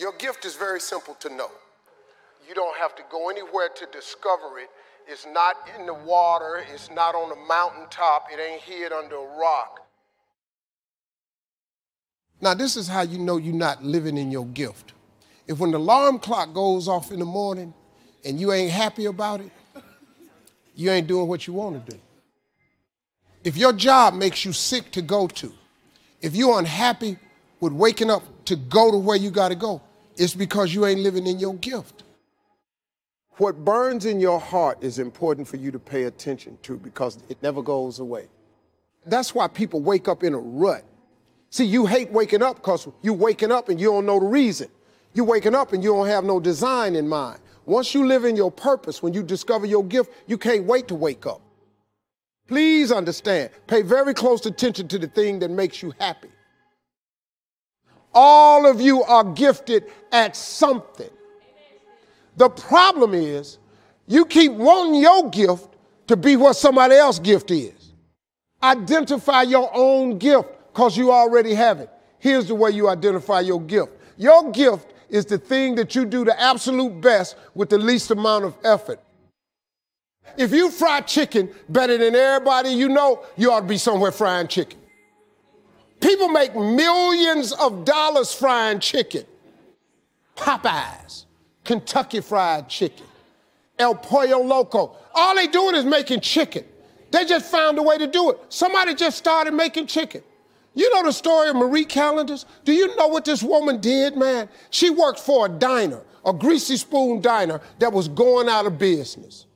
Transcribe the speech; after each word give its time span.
Your 0.00 0.12
gift 0.14 0.46
is 0.46 0.56
very 0.56 0.80
simple 0.80 1.14
to 1.16 1.28
know. 1.28 1.50
You 2.48 2.54
don't 2.54 2.74
have 2.78 2.96
to 2.96 3.02
go 3.10 3.28
anywhere 3.28 3.68
to 3.76 3.86
discover 3.92 4.58
it. 4.58 4.70
It's 5.06 5.26
not 5.26 5.56
in 5.78 5.84
the 5.84 5.92
water, 5.92 6.64
it's 6.72 6.90
not 6.90 7.14
on 7.14 7.30
a 7.30 7.46
mountaintop, 7.46 8.28
it 8.32 8.40
ain't 8.40 8.62
hid 8.62 8.92
under 8.92 9.16
a 9.16 9.38
rock. 9.38 9.80
Now, 12.40 12.54
this 12.54 12.76
is 12.76 12.88
how 12.88 13.02
you 13.02 13.18
know 13.18 13.36
you're 13.36 13.54
not 13.54 13.84
living 13.84 14.16
in 14.16 14.30
your 14.30 14.46
gift. 14.46 14.94
If 15.46 15.58
when 15.58 15.72
the 15.72 15.76
alarm 15.76 16.18
clock 16.18 16.54
goes 16.54 16.88
off 16.88 17.12
in 17.12 17.18
the 17.18 17.26
morning 17.26 17.74
and 18.24 18.40
you 18.40 18.52
ain't 18.52 18.70
happy 18.70 19.04
about 19.04 19.42
it, 19.42 19.50
you 20.74 20.90
ain't 20.90 21.08
doing 21.08 21.28
what 21.28 21.46
you 21.46 21.52
want 21.52 21.84
to 21.84 21.92
do. 21.92 22.00
If 23.44 23.58
your 23.58 23.74
job 23.74 24.14
makes 24.14 24.46
you 24.46 24.54
sick 24.54 24.92
to 24.92 25.02
go 25.02 25.26
to, 25.26 25.52
if 26.22 26.34
you're 26.34 26.58
unhappy 26.58 27.18
with 27.60 27.74
waking 27.74 28.10
up 28.10 28.22
to 28.46 28.56
go 28.56 28.90
to 28.90 28.96
where 28.96 29.18
you 29.18 29.30
got 29.30 29.50
to 29.50 29.54
go, 29.54 29.82
it's 30.20 30.34
because 30.34 30.74
you 30.74 30.84
ain't 30.84 31.00
living 31.00 31.26
in 31.26 31.38
your 31.38 31.54
gift. 31.54 32.02
What 33.38 33.64
burns 33.64 34.04
in 34.04 34.20
your 34.20 34.38
heart 34.38 34.76
is 34.82 34.98
important 34.98 35.48
for 35.48 35.56
you 35.56 35.70
to 35.70 35.78
pay 35.78 36.02
attention 36.04 36.58
to 36.62 36.76
because 36.76 37.18
it 37.30 37.42
never 37.42 37.62
goes 37.62 38.00
away. 38.00 38.28
That's 39.06 39.34
why 39.34 39.48
people 39.48 39.80
wake 39.80 40.08
up 40.08 40.22
in 40.22 40.34
a 40.34 40.38
rut. 40.38 40.84
See, 41.48 41.64
you 41.64 41.86
hate 41.86 42.12
waking 42.12 42.42
up 42.42 42.56
because 42.56 42.86
you're 43.00 43.14
waking 43.14 43.50
up 43.50 43.70
and 43.70 43.80
you 43.80 43.86
don't 43.86 44.04
know 44.04 44.20
the 44.20 44.26
reason. 44.26 44.68
You're 45.14 45.24
waking 45.24 45.54
up 45.54 45.72
and 45.72 45.82
you 45.82 45.94
don't 45.94 46.06
have 46.06 46.24
no 46.24 46.38
design 46.38 46.96
in 46.96 47.08
mind. 47.08 47.40
Once 47.64 47.94
you 47.94 48.06
live 48.06 48.26
in 48.26 48.36
your 48.36 48.50
purpose, 48.50 49.02
when 49.02 49.14
you 49.14 49.22
discover 49.22 49.64
your 49.64 49.84
gift, 49.84 50.12
you 50.26 50.36
can't 50.36 50.66
wait 50.66 50.86
to 50.88 50.94
wake 50.94 51.24
up. 51.24 51.40
Please 52.46 52.92
understand, 52.92 53.48
pay 53.66 53.80
very 53.80 54.12
close 54.12 54.44
attention 54.44 54.86
to 54.88 54.98
the 54.98 55.06
thing 55.06 55.38
that 55.38 55.50
makes 55.50 55.82
you 55.82 55.94
happy. 55.98 56.28
All 58.12 58.66
of 58.66 58.80
you 58.80 59.02
are 59.04 59.24
gifted 59.24 59.84
at 60.10 60.36
something. 60.36 61.10
The 62.36 62.48
problem 62.48 63.14
is 63.14 63.58
you 64.06 64.24
keep 64.24 64.52
wanting 64.52 65.00
your 65.00 65.30
gift 65.30 65.68
to 66.08 66.16
be 66.16 66.36
what 66.36 66.54
somebody 66.54 66.96
else's 66.96 67.20
gift 67.20 67.50
is. 67.50 67.92
Identify 68.62 69.42
your 69.42 69.70
own 69.72 70.18
gift 70.18 70.48
because 70.72 70.96
you 70.96 71.12
already 71.12 71.54
have 71.54 71.80
it. 71.80 71.90
Here's 72.18 72.48
the 72.48 72.54
way 72.54 72.70
you 72.70 72.88
identify 72.88 73.40
your 73.40 73.60
gift. 73.60 73.92
Your 74.16 74.50
gift 74.50 74.92
is 75.08 75.24
the 75.24 75.38
thing 75.38 75.76
that 75.76 75.94
you 75.94 76.04
do 76.04 76.24
the 76.24 76.38
absolute 76.40 77.00
best 77.00 77.36
with 77.54 77.70
the 77.70 77.78
least 77.78 78.10
amount 78.10 78.44
of 78.44 78.56
effort. 78.64 79.00
If 80.36 80.52
you 80.52 80.70
fry 80.70 81.00
chicken 81.00 81.50
better 81.68 81.96
than 81.96 82.14
everybody 82.14 82.70
you 82.70 82.88
know, 82.88 83.24
you 83.36 83.50
ought 83.52 83.60
to 83.60 83.66
be 83.66 83.78
somewhere 83.78 84.12
frying 84.12 84.48
chicken. 84.48 84.79
People 86.00 86.28
make 86.28 86.54
millions 86.54 87.52
of 87.52 87.84
dollars 87.84 88.32
frying 88.32 88.80
chicken. 88.80 89.24
Popeyes, 90.36 91.26
Kentucky 91.64 92.20
Fried 92.20 92.68
Chicken, 92.68 93.06
El 93.78 93.94
Pollo 93.94 94.42
Loco. 94.42 94.96
All 95.14 95.34
they 95.34 95.46
doing 95.46 95.74
is 95.74 95.84
making 95.84 96.20
chicken. 96.20 96.64
They 97.10 97.24
just 97.24 97.50
found 97.50 97.78
a 97.78 97.82
way 97.82 97.98
to 97.98 98.06
do 98.06 98.30
it. 98.30 98.38
Somebody 98.48 98.94
just 98.94 99.18
started 99.18 99.52
making 99.52 99.86
chicken. 99.86 100.22
You 100.74 100.88
know 100.94 101.02
the 101.02 101.12
story 101.12 101.50
of 101.50 101.56
Marie 101.56 101.84
Callender's? 101.84 102.46
Do 102.64 102.72
you 102.72 102.94
know 102.96 103.08
what 103.08 103.24
this 103.24 103.42
woman 103.42 103.80
did, 103.80 104.16
man? 104.16 104.48
She 104.70 104.88
worked 104.88 105.18
for 105.18 105.46
a 105.46 105.48
diner, 105.48 106.02
a 106.24 106.32
greasy 106.32 106.76
spoon 106.76 107.20
diner 107.20 107.60
that 107.80 107.92
was 107.92 108.08
going 108.08 108.48
out 108.48 108.66
of 108.66 108.78
business. 108.78 109.46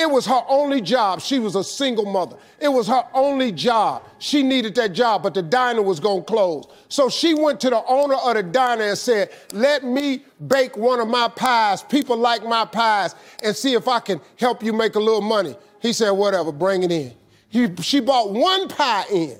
It 0.00 0.10
was 0.10 0.24
her 0.24 0.42
only 0.48 0.80
job. 0.80 1.20
She 1.20 1.38
was 1.38 1.56
a 1.56 1.62
single 1.62 2.06
mother. 2.06 2.38
It 2.58 2.68
was 2.68 2.88
her 2.88 3.04
only 3.12 3.52
job. 3.52 4.02
She 4.18 4.42
needed 4.42 4.74
that 4.76 4.94
job, 4.94 5.22
but 5.22 5.34
the 5.34 5.42
diner 5.42 5.82
was 5.82 6.00
going 6.00 6.20
to 6.20 6.24
close. 6.24 6.64
So 6.88 7.10
she 7.10 7.34
went 7.34 7.60
to 7.60 7.68
the 7.68 7.84
owner 7.84 8.14
of 8.14 8.32
the 8.32 8.42
diner 8.42 8.84
and 8.84 8.96
said, 8.96 9.28
Let 9.52 9.84
me 9.84 10.24
bake 10.48 10.74
one 10.78 11.00
of 11.00 11.08
my 11.08 11.28
pies. 11.28 11.82
People 11.82 12.16
like 12.16 12.42
my 12.44 12.64
pies, 12.64 13.14
and 13.42 13.54
see 13.54 13.74
if 13.74 13.88
I 13.88 14.00
can 14.00 14.22
help 14.36 14.62
you 14.62 14.72
make 14.72 14.94
a 14.94 14.98
little 14.98 15.20
money. 15.20 15.54
He 15.82 15.92
said, 15.92 16.12
Whatever, 16.12 16.50
bring 16.50 16.82
it 16.82 16.90
in. 16.90 17.12
He, 17.50 17.68
she 17.82 18.00
bought 18.00 18.32
one 18.32 18.68
pie 18.68 19.04
in. 19.12 19.36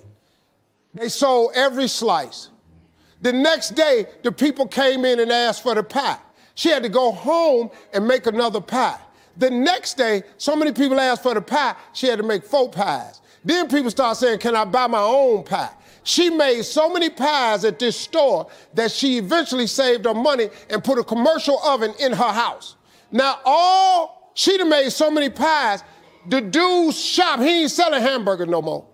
They 0.92 1.08
sold 1.08 1.52
every 1.54 1.88
slice. 1.88 2.50
The 3.22 3.32
next 3.32 3.70
day, 3.70 4.08
the 4.22 4.30
people 4.30 4.68
came 4.68 5.06
in 5.06 5.20
and 5.20 5.32
asked 5.32 5.62
for 5.62 5.74
the 5.74 5.82
pie. 5.82 6.18
She 6.54 6.68
had 6.68 6.82
to 6.82 6.90
go 6.90 7.12
home 7.12 7.70
and 7.94 8.06
make 8.06 8.26
another 8.26 8.60
pie. 8.60 8.98
The 9.36 9.50
next 9.50 9.96
day, 9.96 10.22
so 10.36 10.56
many 10.56 10.72
people 10.72 11.00
asked 11.00 11.22
for 11.22 11.34
the 11.34 11.40
pie, 11.40 11.74
she 11.92 12.06
had 12.06 12.18
to 12.18 12.22
make 12.22 12.44
four 12.44 12.70
pies. 12.70 13.20
Then 13.44 13.68
people 13.68 13.90
start 13.90 14.16
saying, 14.16 14.40
Can 14.40 14.54
I 14.54 14.64
buy 14.64 14.86
my 14.86 15.00
own 15.00 15.44
pie? 15.44 15.70
She 16.02 16.30
made 16.30 16.62
so 16.62 16.92
many 16.92 17.10
pies 17.10 17.64
at 17.64 17.78
this 17.78 17.96
store 17.96 18.48
that 18.74 18.90
she 18.90 19.18
eventually 19.18 19.66
saved 19.66 20.04
her 20.06 20.14
money 20.14 20.48
and 20.68 20.82
put 20.82 20.98
a 20.98 21.04
commercial 21.04 21.58
oven 21.62 21.94
in 22.00 22.12
her 22.12 22.32
house. 22.32 22.76
Now, 23.12 23.38
all 23.44 24.32
she'd 24.34 24.60
have 24.60 24.68
made 24.68 24.90
so 24.90 25.10
many 25.10 25.28
pies, 25.28 25.84
the 26.28 26.40
dude's 26.40 27.02
shop, 27.02 27.40
he 27.40 27.62
ain't 27.62 27.70
selling 27.70 28.00
hamburgers 28.02 28.48
no 28.48 28.62
more. 28.62 28.86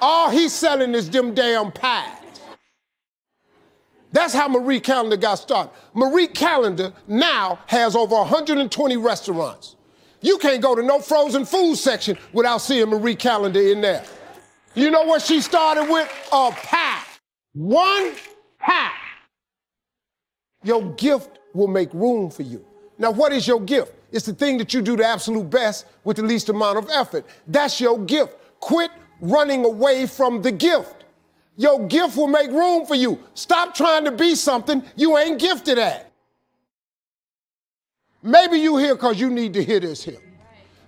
All 0.00 0.30
he's 0.30 0.52
selling 0.52 0.94
is 0.94 1.08
them 1.08 1.34
damn 1.34 1.72
pies. 1.72 2.15
That's 4.12 4.32
how 4.32 4.48
Marie 4.48 4.80
Callender 4.80 5.16
got 5.16 5.36
started. 5.36 5.72
Marie 5.94 6.28
Callender 6.28 6.92
now 7.06 7.58
has 7.66 7.96
over 7.96 8.14
120 8.16 8.96
restaurants. 8.96 9.76
You 10.20 10.38
can't 10.38 10.62
go 10.62 10.74
to 10.74 10.82
no 10.82 11.00
frozen 11.00 11.44
food 11.44 11.76
section 11.76 12.16
without 12.32 12.58
seeing 12.58 12.88
Marie 12.88 13.16
Callender 13.16 13.60
in 13.60 13.80
there. 13.80 14.04
You 14.74 14.90
know 14.90 15.04
what 15.04 15.22
she 15.22 15.40
started 15.40 15.90
with? 15.90 16.10
A 16.32 16.50
pie. 16.50 17.02
One 17.54 18.12
pie. 18.58 18.90
Your 20.62 20.92
gift 20.94 21.38
will 21.54 21.68
make 21.68 21.92
room 21.94 22.30
for 22.30 22.42
you. 22.42 22.64
Now, 22.98 23.10
what 23.10 23.32
is 23.32 23.46
your 23.46 23.60
gift? 23.60 23.94
It's 24.12 24.26
the 24.26 24.34
thing 24.34 24.58
that 24.58 24.72
you 24.74 24.82
do 24.82 24.96
the 24.96 25.06
absolute 25.06 25.48
best 25.50 25.86
with 26.04 26.16
the 26.16 26.22
least 26.22 26.48
amount 26.48 26.78
of 26.78 26.88
effort. 26.90 27.24
That's 27.46 27.80
your 27.80 27.98
gift. 27.98 28.34
Quit 28.60 28.90
running 29.20 29.64
away 29.64 30.06
from 30.06 30.42
the 30.42 30.52
gift. 30.52 31.05
Your 31.56 31.86
gift 31.86 32.16
will 32.16 32.28
make 32.28 32.50
room 32.50 32.86
for 32.86 32.94
you. 32.94 33.18
Stop 33.34 33.74
trying 33.74 34.04
to 34.04 34.12
be 34.12 34.34
something 34.34 34.82
you 34.94 35.16
ain't 35.16 35.40
gifted 35.40 35.78
at. 35.78 36.12
Maybe 38.22 38.58
you 38.58 38.76
here 38.76 38.94
because 38.94 39.20
you 39.20 39.30
need 39.30 39.54
to 39.54 39.64
hear 39.64 39.80
this 39.80 40.02
here. 40.02 40.18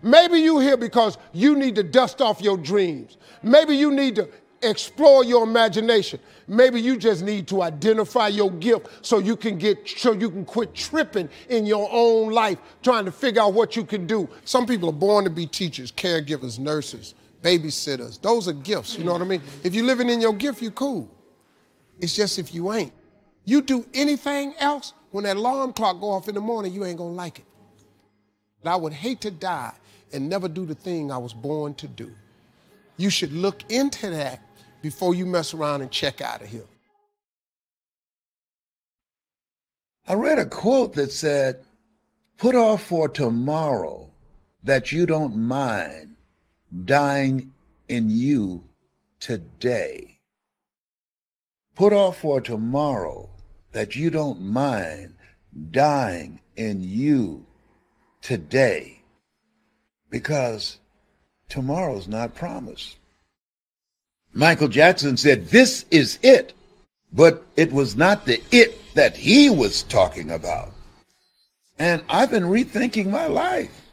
Maybe 0.03 0.39
you 0.39 0.59
here 0.59 0.77
because 0.77 1.19
you 1.33 1.57
need 1.57 1.75
to 1.77 1.83
dust 1.83 2.21
off 2.21 2.41
your 2.41 2.57
dreams. 2.57 3.17
Maybe 3.43 3.77
you 3.77 3.91
need 3.91 4.17
to 4.17 4.29
explore 4.63 5.25
your 5.25 5.45
imagination. 5.45 6.21
Maybe 6.47 6.81
you 6.81 6.97
just 6.97 7.23
need 7.23 7.47
to 7.49 7.63
identify 7.63 8.29
your 8.29 8.51
gift 8.51 8.89
so 9.03 9.19
you 9.19 9.37
can 9.37 9.59
get 9.59 9.89
so 9.89 10.13
you 10.13 10.31
can 10.31 10.45
quit 10.45 10.75
tripping 10.75 11.29
in 11.49 11.67
your 11.67 11.89
own 11.93 12.33
life 12.33 12.59
trying 12.83 13.05
to 13.05 13.13
figure 13.13 13.43
out 13.43 13.55
what 13.55 13.77
you 13.77 13.85
can 13.85 14.07
do. 14.07 14.29
Some 14.45 14.67
people 14.67 14.89
are 14.89 14.93
born 14.93 15.25
to 15.25 15.31
be 15.31 15.47
teachers, 15.47 15.93
caregivers, 15.93 16.59
nurses, 16.59 17.15
babysitters. 17.43 18.21
Those 18.21 18.49
are 18.49 18.53
gifts, 18.53 18.99
you 18.99 19.05
know 19.05 19.13
what 19.13 19.23
I 19.23 19.27
mean? 19.27 19.43
If 19.65 19.75
you're 19.75 19.87
living 19.87 20.09
in 20.11 20.21
your 20.21 20.33
gift, 20.33 20.63
you're 20.63 20.71
cool. 20.73 21.11
It's 22.01 22.15
just 22.15 22.39
if 22.39 22.55
you 22.55 22.73
ain't. 22.73 22.93
You 23.45 23.63
do 23.63 23.87
anything 23.95 24.55
else, 24.59 24.93
when 25.11 25.25
that 25.25 25.37
alarm 25.37 25.73
clock 25.73 26.01
go 26.01 26.11
off 26.11 26.29
in 26.29 26.35
the 26.35 26.41
morning, 26.41 26.73
you 26.73 26.85
ain't 26.85 26.99
gonna 26.99 27.11
like 27.11 27.39
it. 27.39 27.45
I 28.65 28.77
would 28.77 28.93
hate 28.93 29.21
to 29.23 29.31
die 29.31 29.73
and 30.13 30.29
never 30.29 30.49
do 30.49 30.67
the 30.67 30.75
thing 30.75 31.11
I 31.11 31.19
was 31.19 31.33
born 31.33 31.75
to 31.75 31.89
do. 31.89 32.13
You 32.97 33.11
should 33.11 33.33
look 33.33 33.63
into 33.71 34.11
that 34.11 34.43
before 34.83 35.15
you 35.15 35.25
mess 35.25 35.55
around 35.55 35.83
and 35.83 35.91
check 35.91 36.21
out 36.21 36.43
of 36.43 36.49
here. 36.49 36.67
I 40.07 40.15
read 40.15 40.39
a 40.39 40.47
quote 40.47 40.95
that 40.95 41.13
said, 41.13 41.65
Put 42.37 42.55
off 42.55 42.85
for 42.85 43.09
tomorrow 43.09 44.11
that 44.63 44.93
you 44.93 45.07
don't 45.07 45.37
mind 45.37 46.17
dying 46.85 47.53
in 47.89 48.11
you 48.11 48.65
today. 49.21 50.21
Put 51.75 51.93
off 51.93 52.19
for 52.19 52.41
tomorrow 52.41 53.31
that 53.73 53.97
you 53.97 54.11
don't 54.11 54.41
mind 54.41 55.15
dying 55.71 56.41
in 56.57 56.83
you 56.83 57.47
today 58.21 59.03
because 60.11 60.79
tomorrow's 61.49 62.09
not 62.09 62.35
promised. 62.35 62.97
Michael 64.33 64.69
Jackson 64.69 65.17
said, 65.17 65.49
This 65.49 65.85
is 65.91 66.19
it, 66.23 66.53
but 67.13 67.45
it 67.57 67.73
was 67.73 67.97
not 67.97 68.27
the 68.27 68.43
it 68.51 68.79
that 68.95 69.17
he 69.17 69.49
was 69.49 69.85
talking 69.85 70.31
about. 70.31 70.73
And 71.79 72.03
I've 72.09 72.31
been 72.31 72.45
rethinking 72.45 73.07
my 73.07 73.27
life. 73.27 73.88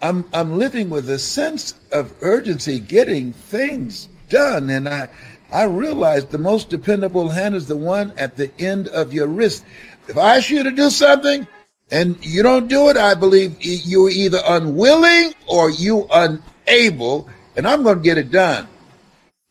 I'm 0.00 0.26
I'm 0.34 0.58
living 0.58 0.90
with 0.90 1.08
a 1.08 1.18
sense 1.18 1.74
of 1.90 2.12
urgency, 2.20 2.78
getting 2.80 3.32
things 3.32 4.08
done, 4.28 4.68
and 4.68 4.88
I 4.88 5.08
I 5.50 5.64
realize 5.64 6.26
the 6.26 6.38
most 6.38 6.68
dependable 6.68 7.30
hand 7.30 7.54
is 7.54 7.66
the 7.66 7.76
one 7.76 8.12
at 8.18 8.36
the 8.36 8.50
end 8.60 8.88
of 8.88 9.14
your 9.14 9.26
wrist. 9.26 9.64
If 10.08 10.18
I 10.18 10.36
ask 10.36 10.50
you 10.50 10.62
to 10.62 10.70
do 10.70 10.90
something 10.90 11.46
and 11.90 12.16
you 12.20 12.42
don't 12.42 12.68
do 12.68 12.90
it, 12.90 12.96
I 12.96 13.14
believe 13.14 13.56
you're 13.60 14.10
either 14.10 14.40
unwilling 14.46 15.34
or 15.46 15.70
you 15.70 16.06
unable, 16.12 17.30
and 17.56 17.66
I'm 17.66 17.82
going 17.82 17.96
to 17.96 18.02
get 18.02 18.18
it 18.18 18.30
done. 18.30 18.68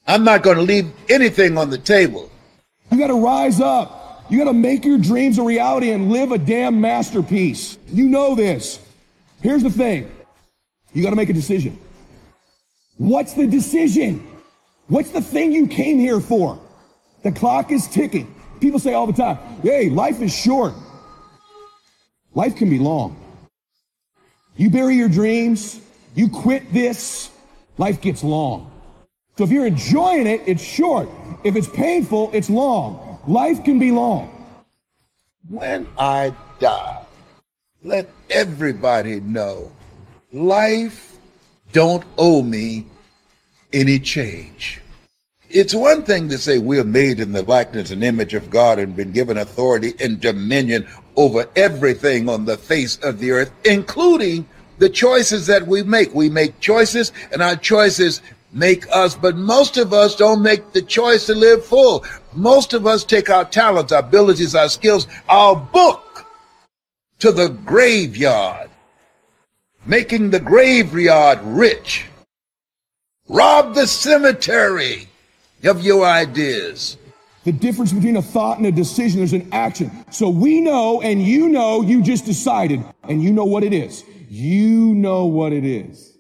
I'm 0.08 0.24
not 0.24 0.44
going 0.44 0.58
to 0.58 0.64
leave 0.64 0.92
anything 1.10 1.58
on 1.58 1.72
the 1.72 1.78
table. 1.80 2.30
You 2.92 3.00
got 3.00 3.08
to 3.08 3.20
rise 3.20 3.60
up. 3.60 4.26
You 4.30 4.38
got 4.38 4.46
to 4.46 4.54
make 4.54 4.86
your 4.86 4.98
dreams 4.98 5.40
a 5.40 5.44
reality 5.44 5.92
and 5.92 6.12
live 6.12 6.32
a 6.32 6.38
damn 6.38 6.80
masterpiece. 6.80 7.80
You 7.88 8.08
know 8.08 8.36
this. 8.36 8.80
Here's 9.42 9.64
the 9.64 9.70
thing 9.72 10.12
you 10.96 11.04
got 11.04 11.12
to 11.12 11.16
make 11.16 11.30
a 11.30 11.34
decision. 11.34 11.78
What's 12.98 13.34
the 13.34 13.46
decision? 13.46 14.26
What's 14.88 15.12
the 15.12 15.22
thing 15.22 15.52
you 15.52 15.68
came 15.68 16.00
here 16.00 16.22
for? 16.22 16.58
The 17.22 17.32
clock 17.32 17.72
is 17.72 17.88
ticking. 17.88 18.34
People 18.62 18.80
say 18.80 18.94
all 18.94 19.06
the 19.06 19.14
time, 19.14 19.38
hey, 19.62 19.90
life 19.90 20.22
is 20.22 20.34
short. 20.34 20.74
Life 22.34 22.56
can 22.56 22.70
be 22.70 22.80
long. 22.80 23.20
You 24.56 24.70
bury 24.70 24.96
your 24.96 25.10
dreams, 25.10 25.82
you 26.16 26.30
quit 26.30 26.72
this, 26.72 27.30
life 27.78 28.00
gets 28.00 28.24
long. 28.24 28.72
So 29.38 29.44
if 29.44 29.52
you're 29.52 29.66
enjoying 29.66 30.28
it, 30.28 30.42
it's 30.46 30.64
short. 30.64 31.10
If 31.44 31.58
it's 31.58 31.68
painful, 31.68 32.32
it's 32.34 32.50
long. 32.50 33.20
Life 33.28 33.66
can 33.66 33.80
be 33.80 33.92
long. 33.92 34.32
When 35.50 35.88
I 35.98 36.34
die, 36.60 37.04
let 37.84 38.10
everybody 38.30 39.20
know 39.20 39.72
life 40.36 41.18
don't 41.72 42.04
owe 42.18 42.42
me 42.42 42.86
any 43.72 43.98
change. 43.98 44.82
It's 45.50 45.74
one 45.74 46.04
thing 46.04 46.28
to 46.30 46.38
say 46.38 46.58
we're 46.58 46.84
made 46.84 47.22
in 47.22 47.32
the 47.32 47.44
likeness 47.44 47.92
and 47.92 48.04
image 48.04 48.34
of 48.34 48.50
God 48.50 48.78
and 48.78 48.96
been 48.96 49.14
given 49.14 49.38
authority 49.38 49.94
and 50.02 50.20
dominion 50.20 50.86
over 51.16 51.48
everything 51.56 52.28
on 52.28 52.44
the 52.44 52.58
face 52.58 52.98
of 52.98 53.20
the 53.20 53.32
earth, 53.32 53.52
including 53.64 54.46
the 54.78 54.90
choices 54.90 55.48
that 55.48 55.66
we 55.66 55.84
make. 55.84 56.14
We 56.14 56.30
make 56.30 56.60
choices 56.60 57.14
and 57.32 57.42
our 57.42 57.56
choices 57.56 58.22
make 58.52 58.86
us, 58.92 59.16
but 59.16 59.38
most 59.38 59.78
of 59.78 59.94
us 59.94 60.18
don't 60.18 60.42
make 60.42 60.74
the 60.74 60.82
choice 60.82 61.28
to 61.28 61.36
live 61.36 61.66
full. 61.66 62.04
Most 62.34 62.74
of 62.74 62.86
us 62.86 63.06
take 63.06 63.30
our 63.30 63.46
talents, 63.46 63.94
our 63.94 64.00
abilities, 64.00 64.56
our 64.56 64.70
skills, 64.70 65.08
our 65.30 65.56
book 65.56 66.26
to 67.20 67.32
the 67.32 67.50
graveyard, 67.50 68.70
making 69.86 70.32
the 70.32 70.40
graveyard 70.40 71.40
rich. 71.44 72.06
Rob 73.28 73.74
the 73.74 73.88
cemetery 73.88 75.08
of 75.64 75.82
your 75.82 76.06
ideas. 76.06 76.98
The 77.44 77.52
difference 77.52 77.94
between 77.94 78.18
a 78.18 78.22
thought 78.22 78.58
and 78.58 78.66
a 78.66 78.72
decision, 78.72 79.20
there's 79.20 79.34
an 79.34 79.48
action. 79.52 79.92
So 80.12 80.30
we 80.30 80.62
know 80.62 81.02
and 81.02 81.22
you 81.22 81.50
know 81.50 81.82
you 81.82 82.02
just 82.02 82.26
decided 82.26 82.84
and 83.04 83.22
you 83.24 83.32
know 83.32 83.46
what 83.46 83.64
it 83.64 83.74
is. 83.74 84.04
You 84.30 84.96
know 84.96 85.26
what 85.26 85.54
it 85.54 85.64
is. 85.64 86.18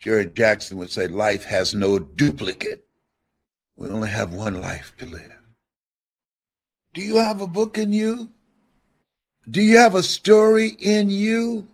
Jerry 0.00 0.26
Jackson 0.26 0.78
would 0.78 0.90
say, 0.90 1.08
life 1.08 1.44
has 1.44 1.74
no 1.74 1.98
duplicate. 1.98 2.86
We 3.76 3.88
only 3.88 4.08
have 4.08 4.32
one 4.32 4.60
life 4.60 4.94
to 4.98 5.06
live. 5.06 5.32
Do 6.94 7.02
you 7.02 7.16
have 7.16 7.42
a 7.42 7.46
book 7.46 7.76
in 7.76 7.92
you? 7.92 8.30
Do 9.50 9.60
you 9.60 9.76
have 9.76 9.94
a 9.94 10.02
story 10.02 10.68
in 10.80 11.10
you? 11.10 11.68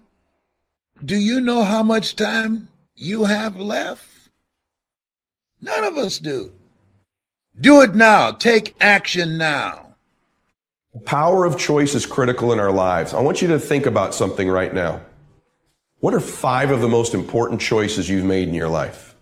Do 1.05 1.17
you 1.17 1.41
know 1.41 1.65
how 1.65 1.83
much 1.83 2.15
time 2.15 2.69
you 2.95 3.25
have 3.25 3.57
left? 3.57 4.07
None 5.61 5.83
of 5.83 5.97
us 5.97 6.21
do. 6.21 6.53
Do 7.61 7.83
it 7.83 7.97
now. 7.97 8.31
Take 8.31 8.77
action 8.81 9.37
now. 9.37 9.97
The 10.95 11.01
power 11.01 11.45
of 11.45 11.59
choice 11.59 11.97
is 11.97 12.07
critical 12.07 12.53
in 12.53 12.61
our 12.61 12.71
lives. 12.71 13.15
I 13.15 13.21
want 13.21 13.43
you 13.43 13.49
to 13.49 13.59
think 13.59 13.87
about 13.87 14.15
something 14.15 14.49
right 14.49 14.73
now. 14.73 15.01
What 15.99 16.15
are 16.15 16.21
five 16.21 16.71
of 16.71 16.81
the 16.81 16.89
most 16.89 17.15
important 17.15 17.61
choices 17.61 18.09
you've 18.09 18.25
made 18.25 18.47
in 18.47 18.55
your 18.55 18.69
life? 18.69 19.17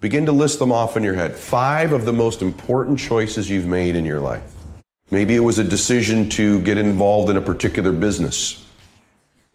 Begin 0.00 0.26
to 0.26 0.32
list 0.32 0.58
them 0.58 0.70
off 0.70 0.98
in 0.98 1.02
your 1.02 1.14
head. 1.14 1.34
Five 1.34 1.92
of 1.92 2.04
the 2.04 2.12
most 2.12 2.42
important 2.42 2.98
choices 2.98 3.48
you've 3.48 3.66
made 3.66 3.96
in 3.96 4.04
your 4.04 4.20
life. 4.20 4.54
Maybe 5.10 5.34
it 5.34 5.40
was 5.40 5.58
a 5.58 5.64
decision 5.64 6.28
to 6.30 6.60
get 6.60 6.76
involved 6.76 7.30
in 7.30 7.38
a 7.38 7.42
particular 7.42 7.92
business. 7.92 8.66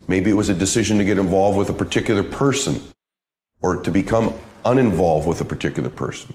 Maybe 0.08 0.30
it 0.30 0.34
was 0.34 0.50
a 0.50 0.54
decision 0.54 0.98
to 0.98 1.06
get 1.06 1.18
involved 1.18 1.58
with 1.58 1.70
a 1.70 1.74
particular 1.74 2.24
person 2.24 2.82
or 3.62 3.78
to 3.78 3.92
become 3.92 4.34
uninvolved 4.66 5.28
with 5.28 5.42
a 5.42 5.46
particular 5.46 5.90
person. 5.90 6.34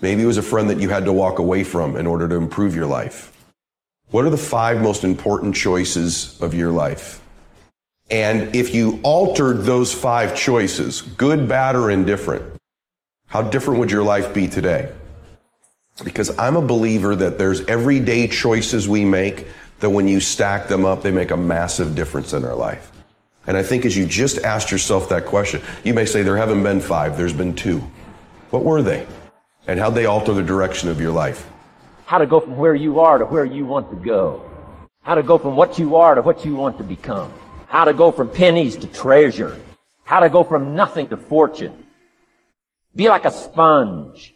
Maybe 0.00 0.22
it 0.22 0.26
was 0.26 0.38
a 0.38 0.42
friend 0.42 0.68
that 0.70 0.80
you 0.80 0.88
had 0.88 1.04
to 1.04 1.12
walk 1.12 1.38
away 1.38 1.64
from 1.64 1.96
in 1.96 2.06
order 2.06 2.28
to 2.28 2.34
improve 2.34 2.74
your 2.74 2.86
life. 2.86 3.32
What 4.10 4.24
are 4.24 4.30
the 4.30 4.36
five 4.36 4.80
most 4.80 5.04
important 5.04 5.54
choices 5.54 6.40
of 6.40 6.54
your 6.54 6.70
life? 6.70 7.20
And 8.10 8.54
if 8.54 8.74
you 8.74 9.00
altered 9.02 9.62
those 9.62 9.92
five 9.92 10.36
choices, 10.36 11.02
good, 11.02 11.48
bad, 11.48 11.74
or 11.74 11.90
indifferent, 11.90 12.44
how 13.26 13.42
different 13.42 13.80
would 13.80 13.90
your 13.90 14.04
life 14.04 14.32
be 14.32 14.46
today? 14.46 14.92
Because 16.04 16.36
I'm 16.38 16.56
a 16.56 16.62
believer 16.62 17.16
that 17.16 17.38
there's 17.38 17.64
everyday 17.66 18.28
choices 18.28 18.88
we 18.88 19.04
make 19.04 19.48
that 19.80 19.90
when 19.90 20.08
you 20.08 20.20
stack 20.20 20.68
them 20.68 20.84
up, 20.84 21.02
they 21.02 21.10
make 21.10 21.30
a 21.30 21.36
massive 21.36 21.94
difference 21.94 22.32
in 22.32 22.44
our 22.44 22.54
life. 22.54 22.92
And 23.46 23.56
I 23.56 23.62
think 23.62 23.84
as 23.84 23.96
you 23.96 24.06
just 24.06 24.38
asked 24.38 24.70
yourself 24.70 25.08
that 25.10 25.26
question, 25.26 25.62
you 25.84 25.94
may 25.94 26.04
say, 26.04 26.22
there 26.22 26.36
haven't 26.36 26.62
been 26.62 26.80
five, 26.80 27.16
there's 27.16 27.32
been 27.32 27.54
two. 27.54 27.78
What 28.50 28.64
were 28.64 28.82
they? 28.82 29.06
And 29.66 29.78
how'd 29.78 29.94
they 29.94 30.06
alter 30.06 30.32
the 30.32 30.42
direction 30.42 30.88
of 30.88 31.00
your 31.00 31.12
life? 31.12 31.48
How 32.06 32.18
to 32.18 32.26
go 32.26 32.40
from 32.40 32.56
where 32.56 32.74
you 32.74 33.00
are 33.00 33.18
to 33.18 33.24
where 33.24 33.44
you 33.44 33.66
want 33.66 33.90
to 33.90 33.96
go. 33.96 34.48
How 35.02 35.14
to 35.14 35.22
go 35.22 35.38
from 35.38 35.56
what 35.56 35.78
you 35.78 35.96
are 35.96 36.14
to 36.14 36.22
what 36.22 36.44
you 36.44 36.54
want 36.54 36.78
to 36.78 36.84
become. 36.84 37.32
How 37.68 37.84
to 37.84 37.92
go 37.92 38.10
from 38.10 38.28
pennies 38.28 38.76
to 38.76 38.86
treasure. 38.86 39.60
How 40.04 40.20
to 40.20 40.28
go 40.28 40.42
from 40.44 40.74
nothing 40.74 41.08
to 41.08 41.16
fortune. 41.16 41.86
Be 42.94 43.08
like 43.08 43.24
a 43.24 43.30
sponge. 43.30 44.34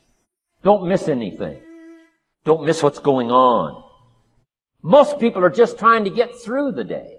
Don't 0.63 0.87
miss 0.87 1.09
anything. 1.09 1.61
Don't 2.45 2.65
miss 2.65 2.83
what's 2.83 2.99
going 2.99 3.31
on. 3.31 3.83
Most 4.83 5.19
people 5.19 5.45
are 5.45 5.51
just 5.51 5.79
trying 5.79 6.05
to 6.05 6.11
get 6.11 6.35
through 6.43 6.73
the 6.73 6.85
day. 6.85 7.19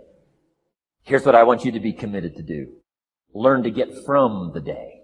Here's 1.04 1.25
what 1.25 1.36
I 1.36 1.44
want 1.44 1.66
you 1.66 1.72
to 1.72 1.80
be 1.80 1.94
committed 1.94 2.36
to 2.38 2.44
do. 2.44 2.74
Learn 3.34 3.63
to 3.63 3.72
get 3.72 4.06
from 4.06 4.52
the 4.54 4.62
day. 4.62 5.02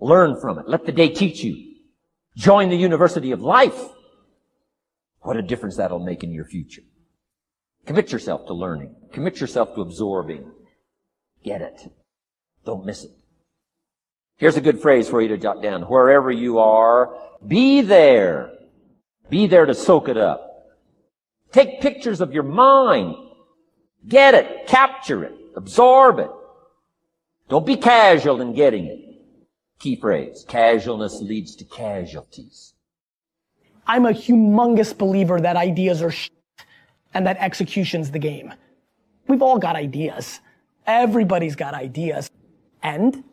Learn 0.00 0.40
from 0.40 0.58
it. 0.58 0.68
Let 0.68 0.86
the 0.86 0.92
day 0.92 1.08
teach 1.08 1.44
you. 1.44 1.74
Join 2.36 2.70
the 2.70 2.76
University 2.76 3.32
of 3.32 3.42
Life. 3.42 3.78
What 5.20 5.36
a 5.36 5.42
difference 5.42 5.76
that'll 5.76 5.98
make 5.98 6.22
in 6.22 6.32
your 6.32 6.44
future. 6.44 6.82
Commit 7.86 8.12
yourself 8.12 8.46
to 8.46 8.54
learning. 8.54 8.94
Commit 9.12 9.40
yourself 9.40 9.74
to 9.74 9.82
absorbing. 9.82 10.50
Get 11.44 11.60
it. 11.60 11.92
Don't 12.64 12.86
miss 12.86 13.04
it. 13.04 13.10
Here's 14.36 14.56
a 14.56 14.62
good 14.62 14.80
phrase 14.80 15.08
for 15.08 15.20
you 15.20 15.28
to 15.28 15.36
jot 15.36 15.62
down. 15.62 15.82
Wherever 15.82 16.30
you 16.30 16.58
are, 16.60 17.14
be 17.46 17.82
there. 17.82 18.52
Be 19.28 19.46
there 19.46 19.66
to 19.66 19.74
soak 19.74 20.08
it 20.08 20.16
up. 20.16 20.49
Take 21.52 21.80
pictures 21.80 22.20
of 22.20 22.32
your 22.32 22.42
mind. 22.42 23.14
Get 24.06 24.34
it. 24.34 24.66
Capture 24.66 25.24
it. 25.24 25.34
Absorb 25.56 26.18
it. 26.18 26.30
Don't 27.48 27.66
be 27.66 27.76
casual 27.76 28.40
in 28.40 28.54
getting 28.54 28.86
it. 28.86 29.00
Key 29.80 29.96
phrase. 29.96 30.44
Casualness 30.46 31.20
leads 31.20 31.56
to 31.56 31.64
casualties. 31.64 32.74
I'm 33.86 34.06
a 34.06 34.10
humongous 34.10 34.96
believer 34.96 35.40
that 35.40 35.56
ideas 35.56 36.02
are 36.02 36.12
shit 36.12 36.32
and 37.14 37.26
that 37.26 37.38
execution's 37.38 38.10
the 38.10 38.18
game. 38.18 38.54
We've 39.26 39.42
all 39.42 39.58
got 39.58 39.74
ideas. 39.74 40.40
Everybody's 40.86 41.56
got 41.56 41.74
ideas. 41.74 42.30
And 42.82 43.24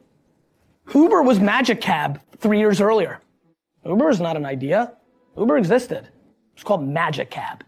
Uber 0.93 1.21
was 1.21 1.39
Magic 1.39 1.81
Cab 1.81 2.19
three 2.37 2.59
years 2.59 2.81
earlier. 2.81 3.19
Uber 3.85 4.09
is 4.09 4.19
not 4.19 4.35
an 4.35 4.45
idea. 4.45 4.93
Uber 5.37 5.57
existed. 5.57 6.07
It's 6.55 6.63
called 6.63 6.87
Magic 6.87 7.29
Cab. 7.29 7.63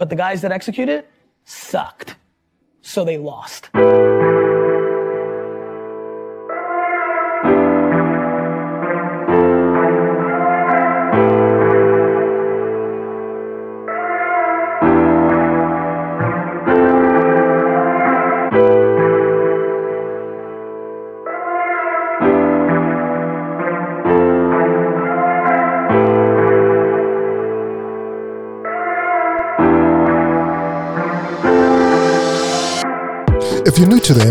But 0.00 0.08
the 0.08 0.16
guys 0.16 0.40
that 0.40 0.50
executed 0.50 1.00
it 1.00 1.10
sucked. 1.44 2.16
So 2.80 3.04
they 3.04 3.18
lost. 3.18 3.68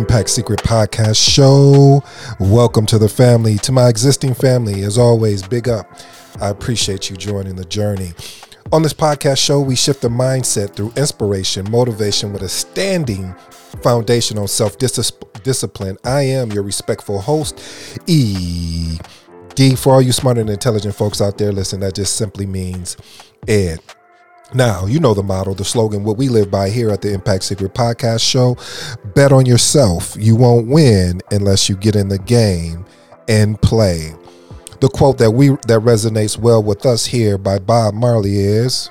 Impact 0.09 0.29
Secret 0.31 0.59
Podcast 0.61 1.23
show, 1.23 2.01
welcome 2.39 2.87
to 2.87 2.97
the 2.97 3.07
family. 3.07 3.57
To 3.59 3.71
my 3.71 3.89
existing 3.89 4.33
family, 4.33 4.81
as 4.81 4.97
always, 4.97 5.47
big 5.47 5.69
up. 5.69 5.85
I 6.41 6.49
appreciate 6.49 7.11
you 7.11 7.15
joining 7.15 7.55
the 7.55 7.65
journey. 7.65 8.13
On 8.71 8.81
this 8.81 8.91
podcast 8.91 9.37
show, 9.37 9.61
we 9.61 9.75
shift 9.75 10.01
the 10.01 10.07
mindset 10.07 10.75
through 10.75 10.93
inspiration, 10.97 11.69
motivation 11.69 12.33
with 12.33 12.41
a 12.41 12.49
standing 12.49 13.35
foundation 13.83 14.39
on 14.39 14.47
self 14.47 14.79
discipline. 14.79 15.97
I 16.03 16.21
am 16.23 16.51
your 16.51 16.63
respectful 16.63 17.21
host, 17.21 17.61
E. 18.07 18.97
D. 19.53 19.75
For 19.75 19.93
all 19.93 20.01
you 20.01 20.11
smart 20.11 20.39
and 20.39 20.49
intelligent 20.49 20.95
folks 20.95 21.21
out 21.21 21.37
there, 21.37 21.51
listen, 21.51 21.81
that 21.81 21.93
just 21.93 22.15
simply 22.15 22.47
means 22.47 22.97
Ed. 23.47 23.79
Now, 24.53 24.87
you 24.87 24.99
know 24.99 25.13
the 25.13 25.21
motto, 25.21 25.53
the 25.53 25.63
slogan, 25.63 26.03
what 26.03 26.17
we 26.17 26.27
live 26.27 26.49
by 26.49 26.71
here 26.71 26.89
at 26.89 27.01
the 27.01 27.13
Impact 27.13 27.43
Secret 27.43 27.75
Podcast 27.75 28.27
Show 28.27 28.57
bet 29.13 29.31
on 29.31 29.45
yourself. 29.45 30.15
You 30.17 30.35
won't 30.35 30.67
win 30.67 31.21
unless 31.29 31.69
you 31.69 31.75
get 31.75 31.95
in 31.95 32.07
the 32.07 32.17
game 32.17 32.85
and 33.27 33.61
play. 33.61 34.13
The 34.81 34.89
quote 34.89 35.19
that 35.19 35.31
we 35.31 35.49
that 35.49 35.81
resonates 35.81 36.37
well 36.37 36.63
with 36.63 36.85
us 36.85 37.05
here 37.05 37.37
by 37.37 37.59
Bob 37.59 37.93
Marley 37.93 38.37
is 38.37 38.89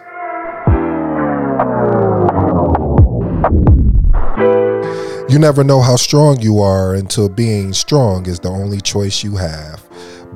You 5.29 5.39
never 5.39 5.65
know 5.65 5.83
how 5.83 5.97
strong 5.97 6.41
you 6.41 6.61
are 6.61 6.95
until 6.95 7.29
being 7.29 7.73
strong 7.73 8.27
is 8.27 8.39
the 8.39 8.49
only 8.49 8.81
choice 8.81 9.25
you 9.25 9.37
have. 9.37 9.87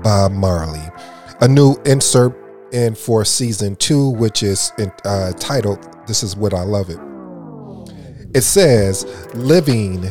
Bob 0.02 0.32
Marley. 0.32 0.82
A 1.40 1.48
new 1.48 1.76
insert 1.86 2.41
in 2.72 2.94
for 2.94 3.24
season 3.24 3.76
two, 3.76 4.10
which 4.10 4.42
is 4.42 4.72
uh, 5.04 5.32
titled 5.38 5.86
This 6.06 6.22
is 6.22 6.36
What 6.36 6.54
I 6.54 6.62
Love 6.62 6.90
It. 6.90 6.98
It 8.34 8.42
says, 8.42 9.04
Living 9.34 10.06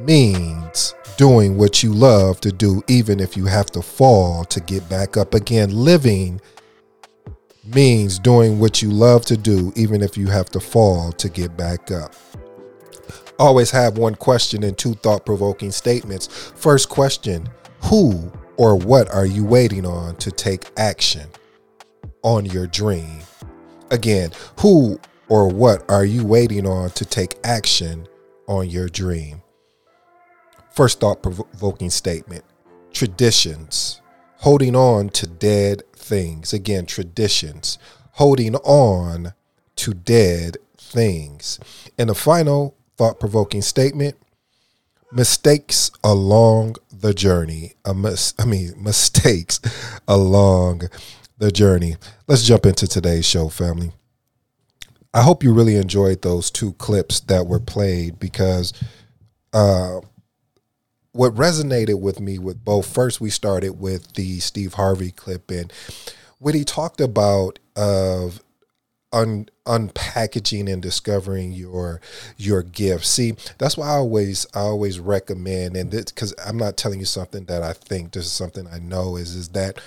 means 0.00 0.94
doing 1.16 1.56
what 1.56 1.82
you 1.82 1.92
love 1.92 2.40
to 2.40 2.50
do, 2.50 2.82
even 2.88 3.20
if 3.20 3.36
you 3.36 3.46
have 3.46 3.66
to 3.66 3.82
fall 3.82 4.44
to 4.46 4.60
get 4.60 4.88
back 4.88 5.16
up 5.16 5.34
again. 5.34 5.70
Living 5.70 6.40
means 7.64 8.18
doing 8.18 8.58
what 8.58 8.82
you 8.82 8.90
love 8.90 9.24
to 9.26 9.36
do, 9.36 9.72
even 9.76 10.02
if 10.02 10.16
you 10.16 10.26
have 10.26 10.50
to 10.50 10.60
fall 10.60 11.12
to 11.12 11.28
get 11.28 11.56
back 11.56 11.90
up. 11.90 12.14
Always 13.38 13.70
have 13.70 13.98
one 13.98 14.14
question 14.14 14.62
and 14.62 14.76
two 14.76 14.94
thought 14.94 15.26
provoking 15.26 15.70
statements. 15.70 16.28
First 16.56 16.88
question 16.88 17.48
Who 17.84 18.32
or 18.56 18.76
what 18.76 19.08
are 19.10 19.26
you 19.26 19.44
waiting 19.44 19.84
on 19.84 20.16
to 20.16 20.30
take 20.30 20.70
action? 20.76 21.28
On 22.22 22.46
your 22.46 22.66
dream. 22.66 23.20
Again, 23.90 24.30
who 24.60 25.00
or 25.28 25.48
what 25.48 25.88
are 25.90 26.04
you 26.04 26.24
waiting 26.24 26.66
on 26.66 26.90
to 26.90 27.04
take 27.04 27.34
action 27.44 28.06
on 28.46 28.68
your 28.68 28.88
dream? 28.88 29.42
First 30.70 31.00
thought 31.00 31.22
provoking 31.22 31.90
statement 31.90 32.44
traditions, 32.92 34.00
holding 34.38 34.76
on 34.76 35.08
to 35.10 35.26
dead 35.26 35.82
things. 35.94 36.52
Again, 36.52 36.86
traditions, 36.86 37.78
holding 38.12 38.54
on 38.56 39.32
to 39.76 39.94
dead 39.94 40.58
things. 40.76 41.58
And 41.98 42.10
the 42.10 42.14
final 42.14 42.76
thought 42.96 43.18
provoking 43.18 43.62
statement 43.62 44.16
mistakes 45.10 45.90
along 46.02 46.76
the 46.90 47.14
journey. 47.14 47.74
I 47.84 47.92
mean, 47.92 48.74
mistakes 48.78 49.60
along 50.08 50.82
the 51.42 51.50
journey. 51.50 51.96
Let's 52.28 52.44
jump 52.44 52.66
into 52.66 52.86
today's 52.86 53.26
show, 53.26 53.48
family. 53.48 53.90
I 55.12 55.22
hope 55.22 55.42
you 55.42 55.52
really 55.52 55.74
enjoyed 55.74 56.22
those 56.22 56.52
two 56.52 56.74
clips 56.74 57.18
that 57.20 57.48
were 57.48 57.58
played 57.58 58.20
because 58.20 58.72
uh, 59.52 60.00
what 61.10 61.34
resonated 61.34 62.00
with 62.00 62.20
me 62.20 62.38
with 62.38 62.64
both, 62.64 62.86
first, 62.86 63.20
we 63.20 63.28
started 63.28 63.80
with 63.80 64.12
the 64.14 64.38
Steve 64.38 64.74
Harvey 64.74 65.10
clip, 65.10 65.50
and 65.50 65.72
what 66.38 66.54
he 66.54 66.62
talked 66.62 67.00
about 67.00 67.58
of 67.74 68.40
un, 69.12 69.48
unpackaging 69.66 70.72
and 70.72 70.80
discovering 70.80 71.52
your 71.52 72.00
your 72.36 72.62
gift. 72.62 73.04
See, 73.04 73.34
that's 73.58 73.76
why 73.76 73.88
I 73.88 73.96
always 73.96 74.46
I 74.54 74.60
always 74.60 75.00
recommend, 75.00 75.76
and 75.76 75.90
because 75.90 76.34
I'm 76.46 76.56
not 76.56 76.76
telling 76.76 77.00
you 77.00 77.04
something 77.04 77.46
that 77.46 77.64
I 77.64 77.72
think, 77.72 78.12
this 78.12 78.26
is 78.26 78.32
something 78.32 78.68
I 78.68 78.78
know, 78.78 79.16
is 79.16 79.34
is 79.34 79.48
that 79.48 79.80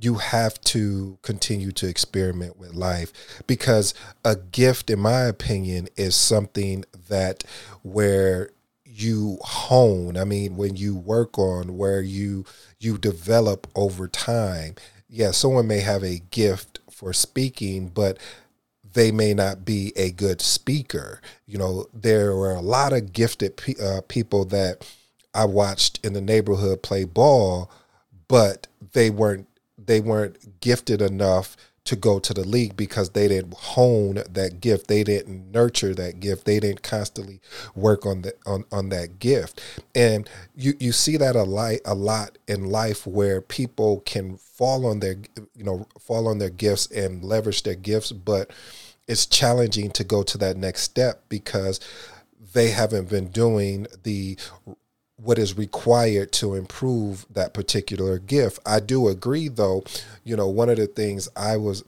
you 0.00 0.14
have 0.14 0.60
to 0.62 1.18
continue 1.22 1.72
to 1.72 1.86
experiment 1.86 2.58
with 2.58 2.74
life 2.74 3.12
because 3.46 3.94
a 4.24 4.36
gift 4.36 4.90
in 4.90 4.98
my 4.98 5.22
opinion 5.22 5.88
is 5.96 6.14
something 6.14 6.84
that 7.08 7.44
where 7.82 8.50
you 8.84 9.38
hone. 9.42 10.16
I 10.16 10.24
mean 10.24 10.56
when 10.56 10.76
you 10.76 10.94
work 10.96 11.38
on 11.38 11.76
where 11.76 12.00
you 12.00 12.44
you 12.78 12.98
develop 12.98 13.66
over 13.74 14.08
time 14.08 14.74
yeah 15.08 15.30
someone 15.30 15.66
may 15.66 15.80
have 15.80 16.02
a 16.02 16.20
gift 16.30 16.80
for 16.90 17.12
speaking 17.12 17.88
but 17.88 18.18
they 18.92 19.12
may 19.12 19.32
not 19.34 19.64
be 19.64 19.92
a 19.94 20.10
good 20.10 20.40
speaker. 20.40 21.20
You 21.46 21.58
know 21.58 21.86
there 21.94 22.34
were 22.34 22.54
a 22.54 22.60
lot 22.60 22.92
of 22.92 23.12
gifted 23.12 23.56
pe- 23.56 23.80
uh, 23.82 24.00
people 24.08 24.44
that 24.46 24.86
i 25.32 25.44
watched 25.44 26.04
in 26.04 26.12
the 26.12 26.20
neighborhood 26.20 26.82
play 26.82 27.04
ball 27.04 27.70
but 28.26 28.66
they 28.92 29.10
weren't 29.10 29.46
they 29.90 30.00
weren't 30.00 30.60
gifted 30.60 31.02
enough 31.02 31.56
to 31.82 31.96
go 31.96 32.20
to 32.20 32.32
the 32.32 32.44
league 32.44 32.76
because 32.76 33.10
they 33.10 33.26
didn't 33.26 33.54
hone 33.54 34.22
that 34.30 34.60
gift. 34.60 34.86
They 34.86 35.02
didn't 35.02 35.50
nurture 35.50 35.96
that 35.96 36.20
gift. 36.20 36.44
They 36.44 36.60
didn't 36.60 36.84
constantly 36.84 37.40
work 37.74 38.06
on 38.06 38.22
the 38.22 38.32
on, 38.46 38.64
on 38.70 38.90
that 38.90 39.18
gift. 39.18 39.60
And 39.92 40.30
you 40.54 40.74
you 40.78 40.92
see 40.92 41.16
that 41.16 41.34
a 41.34 41.42
lot 41.42 41.78
a 41.84 41.96
lot 41.96 42.38
in 42.46 42.66
life 42.66 43.04
where 43.04 43.40
people 43.40 44.02
can 44.02 44.36
fall 44.36 44.86
on 44.86 45.00
their 45.00 45.16
you 45.56 45.64
know 45.64 45.88
fall 45.98 46.28
on 46.28 46.38
their 46.38 46.50
gifts 46.50 46.88
and 46.92 47.24
leverage 47.24 47.64
their 47.64 47.74
gifts 47.74 48.12
but 48.12 48.52
it's 49.08 49.26
challenging 49.26 49.90
to 49.90 50.04
go 50.04 50.22
to 50.22 50.38
that 50.38 50.56
next 50.56 50.82
step 50.82 51.24
because 51.28 51.80
they 52.52 52.70
haven't 52.70 53.08
been 53.08 53.28
doing 53.28 53.88
the 54.04 54.38
what 55.22 55.38
is 55.38 55.56
required 55.56 56.32
to 56.32 56.54
improve 56.54 57.26
that 57.30 57.52
particular 57.54 58.18
gift. 58.18 58.58
I 58.64 58.80
do 58.80 59.08
agree 59.08 59.48
though, 59.48 59.84
you 60.24 60.36
know, 60.36 60.48
one 60.48 60.68
of 60.68 60.76
the 60.76 60.86
things 60.86 61.28
I 61.36 61.56
was 61.56 61.84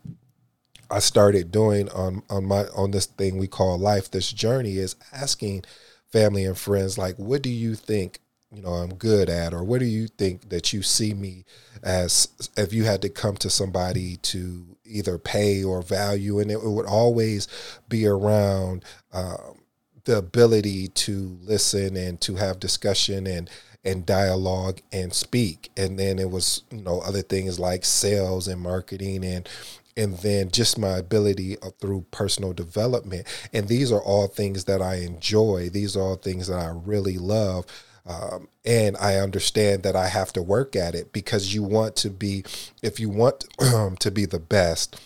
I 0.91 0.99
started 0.99 1.51
doing 1.51 1.89
on 1.91 2.23
on 2.29 2.45
my 2.45 2.67
on 2.77 2.91
this 2.91 3.07
thing 3.07 3.39
we 3.39 3.47
call 3.47 3.79
life 3.79 4.11
this 4.11 4.31
journey 4.31 4.77
is 4.77 4.95
asking 5.13 5.65
family 6.13 6.45
and 6.45 6.57
friends 6.57 6.99
like 6.99 7.17
what 7.17 7.41
do 7.41 7.49
you 7.49 7.75
think 7.75 8.21
you 8.55 8.61
know 8.61 8.69
I'm 8.69 8.95
good 8.95 9.31
at 9.31 9.55
or 9.55 9.65
what 9.65 9.81
do 9.81 9.87
you 9.87 10.07
think 10.07 10.51
that 10.51 10.75
you 10.75 10.83
see 10.83 11.15
me 11.15 11.47
as 11.83 12.29
if 12.59 12.75
you 12.75 12.85
had 12.85 13.01
to 13.03 13.09
come 13.09 13.37
to 13.37 13.49
somebody 13.49 14.17
to 14.19 14.67
either 14.85 15.17
pay 15.17 15.65
or 15.65 15.81
value 15.81 16.39
and 16.39 16.51
it, 16.51 16.59
it 16.59 16.69
would 16.69 16.87
always 16.87 17.49
be 17.89 18.07
around 18.07 18.85
um, 19.15 19.62
the 20.05 20.19
ability 20.19 20.89
to 20.89 21.39
listen 21.43 21.97
and 21.97 22.21
to 22.23 22.37
have 22.37 22.61
discussion 22.61 23.27
and 23.27 23.51
and 23.85 24.07
dialogue 24.07 24.81
and 24.93 25.13
speak. 25.13 25.71
And 25.77 25.99
then 25.99 26.19
it 26.19 26.31
was 26.31 26.63
you 26.71 26.83
know 26.83 27.01
other 27.01 27.23
things 27.23 27.59
like 27.59 27.85
sales 27.85 28.49
and 28.49 28.61
marketing 28.61 29.25
and 29.25 29.49
and 29.97 30.17
then 30.19 30.51
just 30.51 30.79
my 30.79 30.97
ability 30.97 31.57
through 31.81 32.07
personal 32.11 32.53
development. 32.53 33.27
And 33.53 33.69
these 33.69 33.93
are 33.93 34.01
all 34.01 34.27
things 34.27 34.65
that 34.65 34.81
i 34.81 34.97
enjoy. 34.97 35.69
These 35.69 35.97
are 35.97 36.03
all 36.03 36.17
things 36.17 36.47
that 36.47 36.59
i 36.59 36.69
really 36.69 37.19
love. 37.19 37.67
Um, 38.05 38.49
and 38.65 38.97
i 38.97 39.15
understand 39.15 39.85
that 39.85 39.95
i 39.95 40.09
have 40.09 40.33
to 40.33 40.43
work 40.43 40.75
at 40.75 40.97
it 40.97 41.13
because 41.13 41.55
you 41.55 41.63
want 41.63 41.95
to 41.97 42.11
be 42.11 42.45
if 42.83 42.99
you 42.99 43.09
want 43.09 43.45
to 44.01 44.11
be 44.11 44.25
the 44.25 44.41
best 44.41 45.01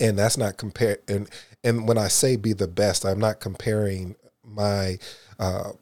and 0.00 0.18
that's 0.18 0.36
not 0.36 0.56
compare 0.56 0.98
and 1.08 1.28
and 1.64 1.86
when 1.86 1.98
I 1.98 2.08
say 2.08 2.36
be 2.36 2.52
the 2.52 2.68
best, 2.68 3.04
I'm 3.04 3.20
not 3.20 3.40
comparing 3.40 4.16
my 4.44 4.98
uh, 5.38 5.72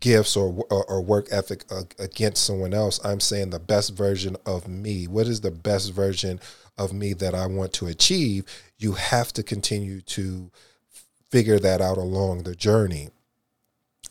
gifts 0.00 0.36
or, 0.36 0.64
or, 0.70 0.84
or 0.84 1.00
work 1.02 1.28
ethic 1.30 1.64
against 1.98 2.44
someone 2.44 2.74
else. 2.74 2.98
I'm 3.04 3.20
saying 3.20 3.50
the 3.50 3.58
best 3.58 3.94
version 3.94 4.36
of 4.46 4.68
me. 4.68 5.06
What 5.06 5.26
is 5.26 5.40
the 5.40 5.50
best 5.50 5.92
version 5.92 6.40
of 6.78 6.92
me 6.92 7.12
that 7.14 7.34
I 7.34 7.46
want 7.46 7.72
to 7.74 7.86
achieve? 7.86 8.44
You 8.78 8.92
have 8.92 9.32
to 9.34 9.42
continue 9.42 10.00
to 10.02 10.50
figure 11.30 11.58
that 11.58 11.80
out 11.80 11.98
along 11.98 12.42
the 12.42 12.54
journey. 12.54 13.10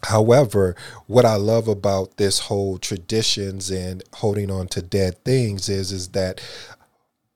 However, 0.04 0.76
what 1.08 1.26
I 1.26 1.36
love 1.36 1.68
about 1.68 2.18
this 2.18 2.40
whole 2.40 2.78
traditions 2.78 3.72
and 3.72 4.04
holding 4.14 4.52
on 4.52 4.68
to 4.68 4.82
dead 4.82 5.24
things 5.24 5.68
is 5.68 5.92
is 5.92 6.10
that 6.10 6.42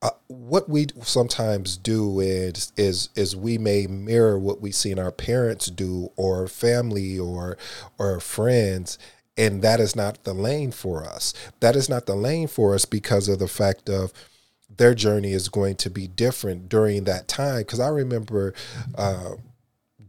uh, 0.02 0.10
what 0.28 0.68
we 0.68 0.86
sometimes 1.02 1.76
do 1.76 2.20
is 2.20 2.72
is 2.76 3.10
is 3.14 3.36
we 3.36 3.58
may 3.58 3.86
mirror 3.86 4.38
what 4.38 4.60
we 4.60 4.70
seen 4.72 4.98
our 4.98 5.12
parents 5.12 5.66
do 5.66 6.10
or 6.16 6.46
family 6.48 7.18
or 7.18 7.58
or 7.98 8.18
friends 8.20 8.98
and 9.36 9.62
that 9.62 9.80
is 9.80 9.96
not 9.96 10.24
the 10.24 10.34
lane 10.34 10.70
for 10.70 11.02
us. 11.02 11.32
That 11.60 11.74
is 11.74 11.88
not 11.88 12.04
the 12.04 12.14
lane 12.14 12.46
for 12.46 12.74
us 12.74 12.84
because 12.84 13.26
of 13.28 13.38
the 13.38 13.48
fact 13.48 13.88
of 13.88 14.12
their 14.76 14.94
journey 14.94 15.32
is 15.32 15.48
going 15.48 15.76
to 15.76 15.90
be 15.90 16.06
different 16.06 16.68
during 16.68 17.04
that 17.04 17.26
time. 17.28 17.60
Because 17.60 17.80
i 17.80 17.88
remember 17.88 18.54
uh, 18.96 19.32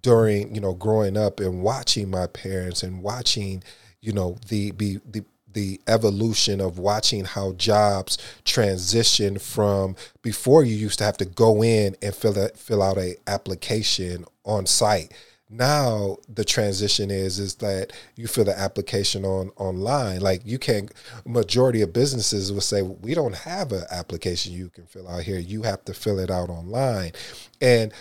during 0.02 0.54
you 0.54 0.62
know 0.62 0.74
growing 0.74 1.16
up 1.18 1.40
and 1.40 1.62
watching 1.62 2.10
my 2.10 2.28
parents 2.28 2.84
and 2.84 3.04
watching 3.04 3.64
you 4.02 4.12
know 4.12 4.38
the 4.50 4.72
be 4.72 5.00
the 5.10 5.24
the 5.54 5.80
evolution 5.88 6.62
of 6.62 6.80
watching 6.80 7.26
how 7.26 7.54
jobs 7.54 8.18
transition 8.46 9.38
from 9.40 9.96
before 10.22 10.64
you 10.64 10.76
used 10.76 11.00
to 11.00 11.06
have 11.06 11.18
to 11.18 11.26
go 11.26 11.64
in 11.64 11.96
and 12.02 12.16
fill 12.16 12.48
fill 12.56 12.82
out 12.82 12.98
a 12.98 13.16
application 13.28 14.26
on 14.46 14.66
site. 14.66 15.14
Now 15.54 16.16
the 16.34 16.46
transition 16.46 17.12
is 17.12 17.38
is 17.38 17.56
that 17.56 17.92
you 18.16 18.28
fill 18.28 18.46
the 18.46 18.58
application 18.58 19.26
on 19.26 19.52
online. 19.58 20.22
Like 20.22 20.42
you 20.46 20.58
can 20.58 20.88
majority 21.26 21.82
of 21.82 21.92
businesses 21.92 22.54
will 22.54 22.62
say 22.62 22.82
we 22.82 23.14
don't 23.14 23.36
have 23.36 23.74
an 23.74 23.84
application 23.92 24.54
you 24.54 24.70
can 24.70 24.86
fill 24.86 25.10
out 25.10 25.24
here. 25.24 25.40
You 25.40 25.64
have 25.64 25.84
to 25.86 25.94
fill 25.94 26.20
it 26.20 26.32
out 26.32 26.50
online. 26.50 27.12
And 27.60 27.92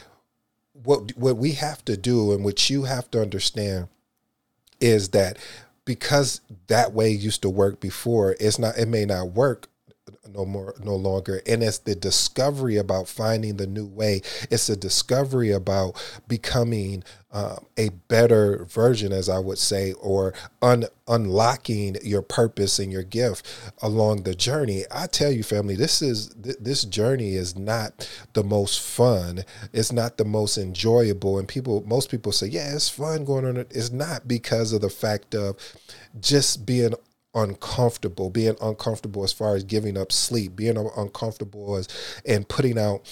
what 0.73 1.17
what 1.17 1.37
we 1.37 1.53
have 1.53 1.85
to 1.87 1.97
do 1.97 2.33
and 2.33 2.45
what 2.45 2.71
you 2.71 2.85
have 2.85 3.11
to 3.11 3.21
understand 3.21 3.89
is 4.81 5.11
that 5.11 5.37
because 5.91 6.41
that 6.69 6.93
way 6.93 7.11
used 7.11 7.43
to 7.43 7.51
work 7.51 7.81
before 7.81 8.37
it's 8.39 8.61
not 8.61 8.79
it 8.79 8.87
may 8.87 9.05
not 9.05 9.33
work 9.33 9.69
no 10.29 10.45
more 10.45 10.75
no 10.83 10.97
longer. 10.97 11.43
And 11.47 11.63
it's 11.63 11.79
the 11.79 11.95
discovery 11.95 12.77
about 12.77 13.09
finding 13.09 13.57
the 13.57 13.67
new 13.67 13.87
way. 13.87 14.23
It's 14.51 14.69
a 14.69 14.77
discovery 14.77 15.51
about 15.51 16.03
becoming 16.29 17.05
um, 17.33 17.65
a 17.77 17.91
better 18.09 18.65
version 18.65 19.13
as 19.13 19.29
i 19.29 19.39
would 19.39 19.59
say 19.59 19.93
or 19.93 20.35
un, 20.63 20.85
unlocking 21.07 21.97
your 22.03 22.23
purpose 22.23 22.81
and 22.81 22.91
your 22.91 23.05
gift 23.05 23.47
along 23.83 24.25
the 24.25 24.35
journey. 24.35 24.83
I 24.91 25.07
tell 25.07 25.31
you 25.31 25.45
family 25.45 25.77
this 25.77 26.03
is 26.03 26.35
th- 26.43 26.57
this 26.59 26.83
journey 26.83 27.35
is 27.35 27.57
not 27.57 28.09
the 28.33 28.43
most 28.43 28.81
fun. 28.81 29.45
It's 29.73 29.93
not 29.93 30.17
the 30.17 30.25
most 30.25 30.59
enjoyable. 30.59 31.39
And 31.39 31.47
people 31.47 31.85
most 31.87 32.11
people 32.11 32.33
say 32.33 32.49
yeah 32.49 32.75
it's 32.75 32.89
fun 32.89 33.25
going 33.25 33.45
on 33.45 33.59
it's 33.59 33.93
not 33.93 34.27
because 34.27 34.73
of 34.73 34.81
the 34.81 34.91
fact 34.91 35.35
of 35.35 35.57
just 36.21 36.67
being 36.67 36.95
uncomfortable, 37.35 38.31
being 38.31 38.57
uncomfortable 38.61 39.25
as 39.25 39.33
far 39.33 39.55
as 39.55 39.65
giving 39.65 39.97
up 39.97 40.13
sleep, 40.13 40.57
being 40.57 40.77
uncomfortable 40.97 41.77
as 41.77 41.89
and 42.27 42.49
putting 42.49 42.79
out 42.79 43.03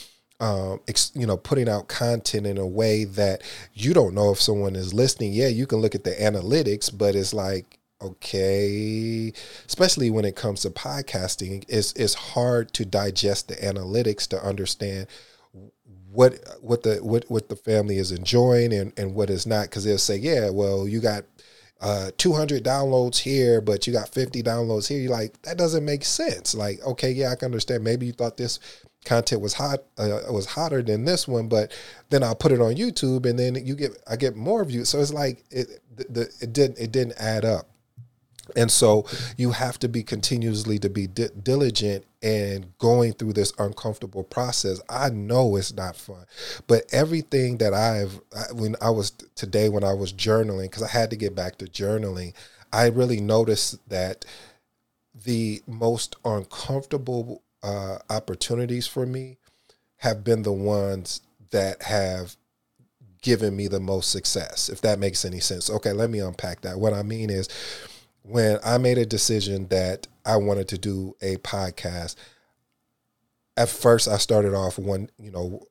um, 0.41 0.81
ex, 0.87 1.11
you 1.15 1.27
know, 1.27 1.37
putting 1.37 1.69
out 1.69 1.89
content 1.89 2.47
in 2.47 2.59
a 2.59 2.67
way 2.67 3.05
that 3.05 3.43
you 3.75 3.93
don't 3.93 4.15
know 4.15 4.31
if 4.31 4.41
someone 4.41 4.77
is 4.77 4.95
listening. 4.95 5.33
Yeah, 5.33 5.49
you 5.49 5.67
can 5.67 5.79
look 5.79 5.95
at 5.95 6.05
the 6.05 6.13
analytics, 6.13 6.97
but 6.97 7.17
it's 7.17 7.35
like, 7.35 7.79
okay, 8.01 9.33
especially 9.67 10.11
when 10.11 10.25
it 10.25 10.37
comes 10.37 10.63
to 10.63 10.71
podcasting, 10.71 11.65
it's 11.69 11.93
it's 11.95 12.15
hard 12.15 12.73
to 12.75 12.85
digest 12.85 13.49
the 13.49 13.57
analytics 13.57 14.29
to 14.29 14.41
understand 14.41 15.09
what 16.11 16.39
what 16.61 16.83
the 16.85 16.97
what 16.97 17.25
what 17.29 17.49
the 17.49 17.57
family 17.57 17.99
is 17.99 18.13
enjoying 18.13 18.73
and 18.73 18.93
and 18.97 19.15
what 19.15 19.29
is 19.29 19.47
not 19.47 19.65
because 19.65 19.85
they'll 19.85 19.99
say 19.99 20.17
yeah 20.17 20.49
well 20.49 20.89
you 20.89 21.01
got 21.01 21.25
uh, 21.81 22.11
200 22.17 22.65
downloads 22.65 23.19
here, 23.19 23.61
but 23.61 23.87
you 23.87 23.93
got 23.93 24.09
50 24.09 24.43
downloads 24.43 24.89
here. 24.89 25.01
You're 25.01 25.13
like, 25.13 25.41
that 25.43 25.59
doesn't 25.59 25.85
make 25.85 26.05
sense. 26.05 26.55
Like, 26.55 26.81
okay, 26.83 27.11
yeah, 27.11 27.31
I 27.31 27.37
can 27.37 27.47
understand. 27.47 27.85
Maybe 27.85 28.07
you 28.07 28.13
thought 28.13 28.37
this 28.37 28.59
content 29.05 29.41
was 29.41 29.55
hot, 29.55 29.81
uh, 29.97 30.21
was 30.31 30.47
hotter 30.47 30.83
than 30.83 31.05
this 31.05 31.29
one, 31.29 31.49
but 31.49 31.73
then 32.11 32.25
I'll 32.25 32.35
put 32.35 32.53
it 32.53 32.61
on 32.61 32.75
YouTube, 32.75 33.27
and 33.27 33.39
then 33.39 33.55
you 33.65 33.77
get, 33.77 33.93
I 34.09 34.17
get 34.17 34.35
more 34.35 34.65
views. 34.65 34.89
So 34.89 35.01
it's 35.01 35.13
like 35.13 35.45
it, 35.51 35.81
the, 35.97 36.23
it 36.41 36.53
didn't, 36.53 36.79
it 36.79 36.91
didn't 36.91 37.15
add 37.19 37.45
up. 37.45 37.69
And 38.57 38.71
so 38.71 39.07
you 39.37 39.53
have 39.53 39.79
to 39.81 39.89
be 39.89 40.03
continuously 40.03 40.79
to 40.79 40.89
be 40.89 41.07
di- 41.07 41.29
diligent 41.43 42.05
and 42.23 42.77
going 42.79 43.13
through 43.13 43.35
this 43.35 43.53
uncomfortable 43.59 44.25
process. 44.25 44.81
I 44.89 45.11
know 45.11 45.57
it's 45.57 45.73
not 45.73 45.97
fun, 45.97 46.25
but 46.67 46.85
everything 46.91 47.59
that 47.59 47.75
I've 47.75 48.21
when 48.53 48.77
I 48.81 48.91
was 48.91 49.13
today 49.35 49.69
when 49.69 49.85
I 49.85 49.93
was 49.93 50.13
journaling 50.13 50.65
because 50.65 50.83
I 50.83 50.89
had 50.89 51.11
to 51.11 51.17
get 51.17 51.35
back 51.35 51.59
to 51.59 51.67
journaling, 51.67 52.35
I 52.73 52.87
really 52.87 53.21
noticed 53.21 53.89
that 53.89 54.25
the 55.15 55.63
most 55.67 56.17
uncomfortable 56.25 57.43
uh, 57.63 57.99
opportunities 58.11 58.87
for 58.87 59.07
me 59.07 59.39
have 59.99 60.23
been 60.23 60.43
the 60.43 60.53
ones 60.53 61.21
that 61.51 61.83
have 61.83 62.37
given 63.23 63.57
me 63.57 63.67
the 63.67 63.81
most 63.81 64.11
success. 64.11 64.69
If 64.69 64.81
that 64.83 64.99
makes 64.99 65.25
any 65.25 65.41
sense. 65.41 65.69
Okay, 65.69 65.93
let 65.93 66.11
me 66.11 66.21
unpack 66.21 66.61
that. 66.63 66.79
What 66.79 66.93
I 66.93 67.03
mean 67.03 67.31
is 67.31 67.49
when 68.29 68.59
I 68.65 68.79
made 68.79 68.99
a 68.99 69.07
decision 69.07 69.69
that 69.69 70.07
I 70.25 70.37
wanted 70.37 70.69
to 70.69 70.79
do 70.79 71.17
a 71.23 71.37
podcast, 71.37 72.15
at 73.57 73.69
first 73.69 74.07
I 74.07 74.19
started 74.19 74.55
off 74.55 74.79
one, 74.79 75.11
you 75.19 75.31
know, 75.31 75.67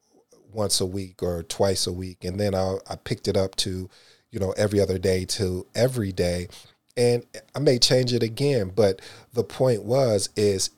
once 0.51 0.81
a 0.81 0.85
week 0.85 1.21
or 1.21 1.43
twice 1.43 1.87
a 1.87 1.93
week, 1.93 2.23
and 2.23 2.39
then 2.39 2.55
I, 2.55 2.77
I 2.89 2.95
picked 2.95 3.27
it 3.27 3.37
up 3.37 3.55
to, 3.57 3.89
you 4.31 4.39
know, 4.39 4.53
every 4.57 4.79
other 4.79 4.97
day 4.97 5.25
to 5.25 5.67
every 5.75 6.11
day, 6.11 6.47
and 6.95 7.23
I 7.55 7.59
may 7.59 7.77
change 7.77 8.11
it 8.11 8.23
again. 8.23 8.71
But 8.75 9.01
the 9.33 9.43
point 9.43 9.83
was 9.83 10.29
is 10.35 10.71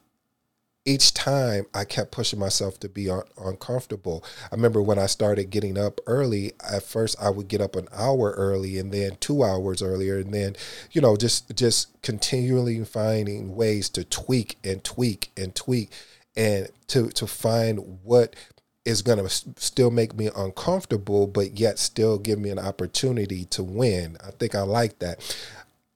each 0.89 1.13
time 1.13 1.67
I 1.71 1.85
kept 1.85 2.11
pushing 2.11 2.39
myself 2.39 2.79
to 2.79 2.89
be 2.89 3.11
un- 3.11 3.21
uncomfortable. 3.37 4.23
I 4.51 4.55
remember 4.55 4.81
when 4.81 4.97
I 4.97 5.05
started 5.05 5.51
getting 5.51 5.77
up 5.77 6.01
early, 6.07 6.53
at 6.67 6.81
first 6.81 7.15
I 7.21 7.29
would 7.29 7.47
get 7.47 7.61
up 7.61 7.75
an 7.75 7.87
hour 7.93 8.31
early 8.31 8.79
and 8.79 8.91
then 8.91 9.17
2 9.19 9.43
hours 9.43 9.83
earlier 9.83 10.17
and 10.17 10.33
then, 10.33 10.55
you 10.91 10.99
know, 10.99 11.15
just 11.15 11.55
just 11.55 12.01
continually 12.01 12.83
finding 12.85 13.55
ways 13.55 13.87
to 13.89 14.03
tweak 14.03 14.57
and 14.63 14.83
tweak 14.83 15.31
and 15.37 15.53
tweak 15.53 15.91
and 16.35 16.69
to 16.87 17.09
to 17.09 17.27
find 17.27 17.99
what 18.03 18.35
is 18.83 19.03
going 19.03 19.19
to 19.19 19.29
still 19.57 19.91
make 19.91 20.15
me 20.15 20.31
uncomfortable 20.35 21.27
but 21.27 21.59
yet 21.59 21.77
still 21.77 22.17
give 22.17 22.39
me 22.39 22.49
an 22.49 22.57
opportunity 22.57 23.45
to 23.45 23.61
win. 23.61 24.17
I 24.25 24.31
think 24.31 24.55
I 24.55 24.61
like 24.61 24.97
that. 24.99 25.19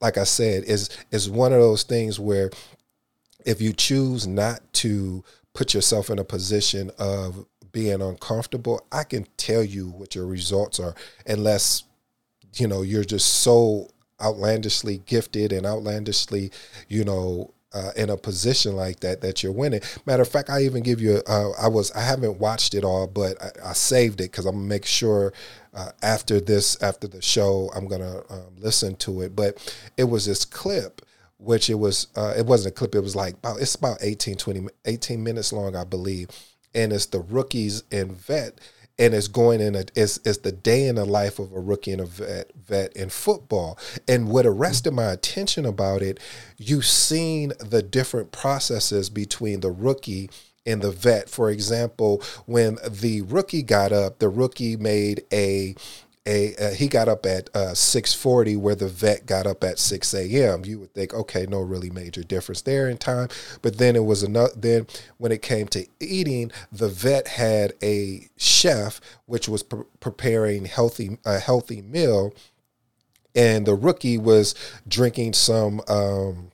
Like 0.00 0.18
I 0.18 0.24
said, 0.24 0.62
is 0.64 0.88
is 1.10 1.28
one 1.28 1.52
of 1.52 1.58
those 1.58 1.82
things 1.82 2.20
where 2.20 2.50
if 3.44 3.60
you 3.60 3.72
choose 3.72 4.26
not 4.26 4.60
to 4.74 5.24
put 5.52 5.74
yourself 5.74 6.10
in 6.10 6.18
a 6.18 6.24
position 6.24 6.90
of 6.98 7.46
being 7.72 8.00
uncomfortable, 8.00 8.86
I 8.92 9.04
can 9.04 9.26
tell 9.36 9.62
you 9.62 9.88
what 9.88 10.14
your 10.14 10.26
results 10.26 10.78
are, 10.80 10.94
unless 11.26 11.84
you 12.54 12.68
know 12.68 12.82
you're 12.82 13.04
just 13.04 13.42
so 13.42 13.88
outlandishly 14.22 14.98
gifted 15.06 15.52
and 15.52 15.66
outlandishly, 15.66 16.50
you 16.88 17.04
know, 17.04 17.52
uh, 17.74 17.90
in 17.96 18.08
a 18.08 18.16
position 18.16 18.76
like 18.76 19.00
that 19.00 19.20
that 19.20 19.42
you're 19.42 19.52
winning. 19.52 19.80
Matter 20.06 20.22
of 20.22 20.28
fact, 20.28 20.48
I 20.48 20.62
even 20.62 20.82
give 20.82 21.00
you. 21.00 21.20
Uh, 21.26 21.50
I 21.60 21.68
was 21.68 21.90
I 21.92 22.00
haven't 22.02 22.38
watched 22.38 22.74
it 22.74 22.84
all, 22.84 23.06
but 23.06 23.36
I, 23.42 23.70
I 23.70 23.72
saved 23.72 24.20
it 24.20 24.30
because 24.30 24.46
I'm 24.46 24.54
gonna 24.54 24.66
make 24.66 24.86
sure 24.86 25.32
uh, 25.74 25.90
after 26.02 26.40
this 26.40 26.80
after 26.82 27.08
the 27.08 27.20
show 27.20 27.70
I'm 27.74 27.88
gonna 27.88 28.22
um, 28.30 28.56
listen 28.58 28.94
to 28.96 29.22
it. 29.22 29.34
But 29.34 29.58
it 29.96 30.04
was 30.04 30.26
this 30.26 30.44
clip 30.44 31.02
which 31.44 31.70
it 31.70 31.74
was 31.74 32.08
uh, 32.16 32.34
it 32.36 32.46
wasn't 32.46 32.72
a 32.72 32.74
clip 32.74 32.94
it 32.94 33.00
was 33.00 33.16
like 33.16 33.34
about 33.34 33.60
it's 33.60 33.74
about 33.74 33.98
18 34.00 34.36
20 34.36 34.68
18 34.84 35.22
minutes 35.22 35.52
long 35.52 35.76
i 35.76 35.84
believe. 35.84 36.28
And 36.76 36.92
it's 36.92 37.06
the 37.06 37.20
rookies 37.20 37.84
and 37.92 38.12
vet 38.12 38.58
and 38.98 39.14
it's 39.14 39.28
going 39.28 39.60
in 39.60 39.74
a 39.74 39.84
it's, 39.96 40.18
it's 40.24 40.38
the 40.38 40.52
day 40.52 40.86
in 40.86 40.96
the 40.96 41.04
life 41.04 41.38
of 41.38 41.52
a 41.52 41.60
rookie 41.60 41.92
and 41.92 42.00
a 42.00 42.06
vet 42.06 42.52
vet 42.54 42.92
in 42.94 43.08
football. 43.08 43.78
And 44.06 44.28
what 44.28 44.46
arrested 44.46 44.92
my 44.92 45.12
attention 45.12 45.64
about 45.64 46.02
it 46.02 46.18
you've 46.58 46.86
seen 46.86 47.52
the 47.58 47.82
different 47.82 48.32
processes 48.32 49.10
between 49.10 49.60
the 49.60 49.70
rookie 49.70 50.30
and 50.66 50.80
the 50.80 50.92
vet. 50.92 51.28
For 51.28 51.50
example 51.50 52.22
when 52.46 52.78
the 52.88 53.22
rookie 53.22 53.62
got 53.62 53.92
up 53.92 54.18
the 54.18 54.28
rookie 54.28 54.76
made 54.76 55.24
a 55.32 55.74
a 56.26 56.54
uh, 56.56 56.70
he 56.70 56.88
got 56.88 57.08
up 57.08 57.26
at 57.26 57.50
uh, 57.54 57.72
6:40 57.74 58.56
where 58.56 58.74
the 58.74 58.88
vet 58.88 59.26
got 59.26 59.46
up 59.46 59.62
at 59.62 59.78
6 59.78 60.14
a.m. 60.14 60.64
You 60.64 60.80
would 60.80 60.94
think, 60.94 61.12
okay, 61.12 61.46
no 61.46 61.60
really 61.60 61.90
major 61.90 62.22
difference 62.22 62.62
there 62.62 62.88
in 62.88 62.96
time, 62.96 63.28
but 63.62 63.78
then 63.78 63.96
it 63.96 64.04
was 64.04 64.22
another. 64.22 64.52
Then 64.56 64.86
when 65.18 65.32
it 65.32 65.42
came 65.42 65.68
to 65.68 65.86
eating, 66.00 66.50
the 66.72 66.88
vet 66.88 67.28
had 67.28 67.74
a 67.82 68.28
chef 68.36 69.00
which 69.26 69.48
was 69.48 69.62
pre- 69.62 69.84
preparing 70.00 70.64
healthy 70.64 71.18
a 71.24 71.38
healthy 71.38 71.82
meal, 71.82 72.32
and 73.34 73.66
the 73.66 73.74
rookie 73.74 74.18
was 74.18 74.54
drinking 74.88 75.34
some. 75.34 75.82
Um, 75.88 76.50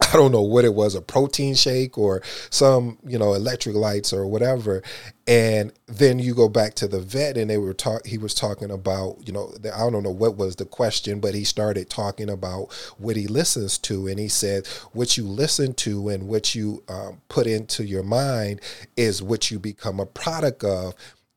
I 0.12 0.12
don't 0.14 0.32
know 0.32 0.42
what 0.42 0.64
it 0.64 0.74
was, 0.74 0.94
a 0.94 1.02
protein 1.02 1.54
shake 1.54 1.98
or 1.98 2.22
some, 2.50 2.98
you 3.06 3.18
know, 3.18 3.28
electrolytes 3.28 4.12
or 4.12 4.26
whatever. 4.26 4.82
And 5.26 5.72
then 5.86 6.18
you 6.18 6.34
go 6.34 6.48
back 6.48 6.74
to 6.74 6.88
the 6.88 7.00
vet 7.00 7.36
and 7.36 7.50
they 7.50 7.58
were 7.58 7.74
talk 7.74 8.06
he 8.06 8.18
was 8.18 8.34
talking 8.34 8.70
about, 8.70 9.18
you 9.26 9.32
know, 9.32 9.52
I 9.74 9.90
don't 9.90 10.02
know 10.02 10.10
what 10.10 10.36
was 10.36 10.56
the 10.56 10.64
question, 10.64 11.20
but 11.20 11.34
he 11.34 11.44
started 11.44 11.90
talking 11.90 12.30
about 12.30 12.72
what 12.98 13.16
he 13.16 13.26
listens 13.26 13.78
to. 13.78 14.06
And 14.06 14.18
he 14.18 14.28
said, 14.28 14.66
what 14.92 15.16
you 15.16 15.24
listen 15.24 15.74
to 15.74 16.08
and 16.08 16.28
what 16.28 16.54
you 16.54 16.82
um, 16.88 17.20
put 17.28 17.46
into 17.46 17.84
your 17.84 18.02
mind 18.02 18.60
is 18.96 19.22
what 19.22 19.50
you 19.50 19.58
become 19.58 20.00
a 20.00 20.06
product 20.06 20.64
of. 20.64 20.94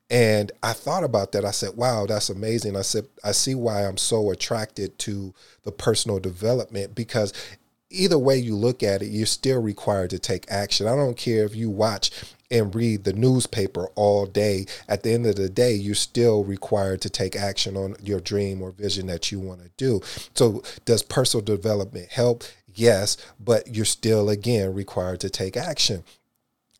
And 0.09 0.51
I 0.61 0.73
thought 0.73 1.03
about 1.03 1.31
that. 1.31 1.43
I 1.43 1.51
said, 1.51 1.71
wow, 1.75 2.05
that's 2.05 2.29
amazing. 2.29 2.75
I 2.75 2.83
said, 2.83 3.07
I 3.23 3.31
see 3.31 3.55
why 3.55 3.85
I'm 3.85 3.97
so 3.97 4.29
attracted 4.31 4.99
to 4.99 5.33
the 5.63 5.71
personal 5.71 6.19
development 6.19 6.93
because 6.93 7.33
either 7.93 8.17
way 8.17 8.37
you 8.37 8.55
look 8.55 8.83
at 8.83 9.01
it, 9.01 9.07
you're 9.07 9.25
still 9.25 9.61
required 9.61 10.09
to 10.09 10.19
take 10.19 10.45
action. 10.49 10.87
I 10.87 10.95
don't 10.95 11.17
care 11.17 11.45
if 11.45 11.55
you 11.55 11.69
watch 11.69 12.11
and 12.51 12.73
read 12.75 13.03
the 13.03 13.13
newspaper 13.13 13.87
all 13.95 14.25
day. 14.25 14.65
At 14.87 15.03
the 15.03 15.11
end 15.11 15.25
of 15.25 15.35
the 15.35 15.49
day, 15.49 15.73
you're 15.73 15.95
still 15.95 16.43
required 16.43 17.01
to 17.01 17.09
take 17.09 17.35
action 17.35 17.75
on 17.77 17.95
your 18.01 18.19
dream 18.19 18.61
or 18.61 18.71
vision 18.71 19.07
that 19.07 19.31
you 19.31 19.39
want 19.39 19.61
to 19.63 19.69
do. 19.77 20.01
So, 20.35 20.63
does 20.85 21.03
personal 21.03 21.43
development 21.43 22.09
help? 22.11 22.43
Yes, 22.75 23.17
but 23.39 23.75
you're 23.75 23.85
still, 23.85 24.29
again, 24.29 24.73
required 24.73 25.19
to 25.21 25.29
take 25.29 25.55
action. 25.55 26.03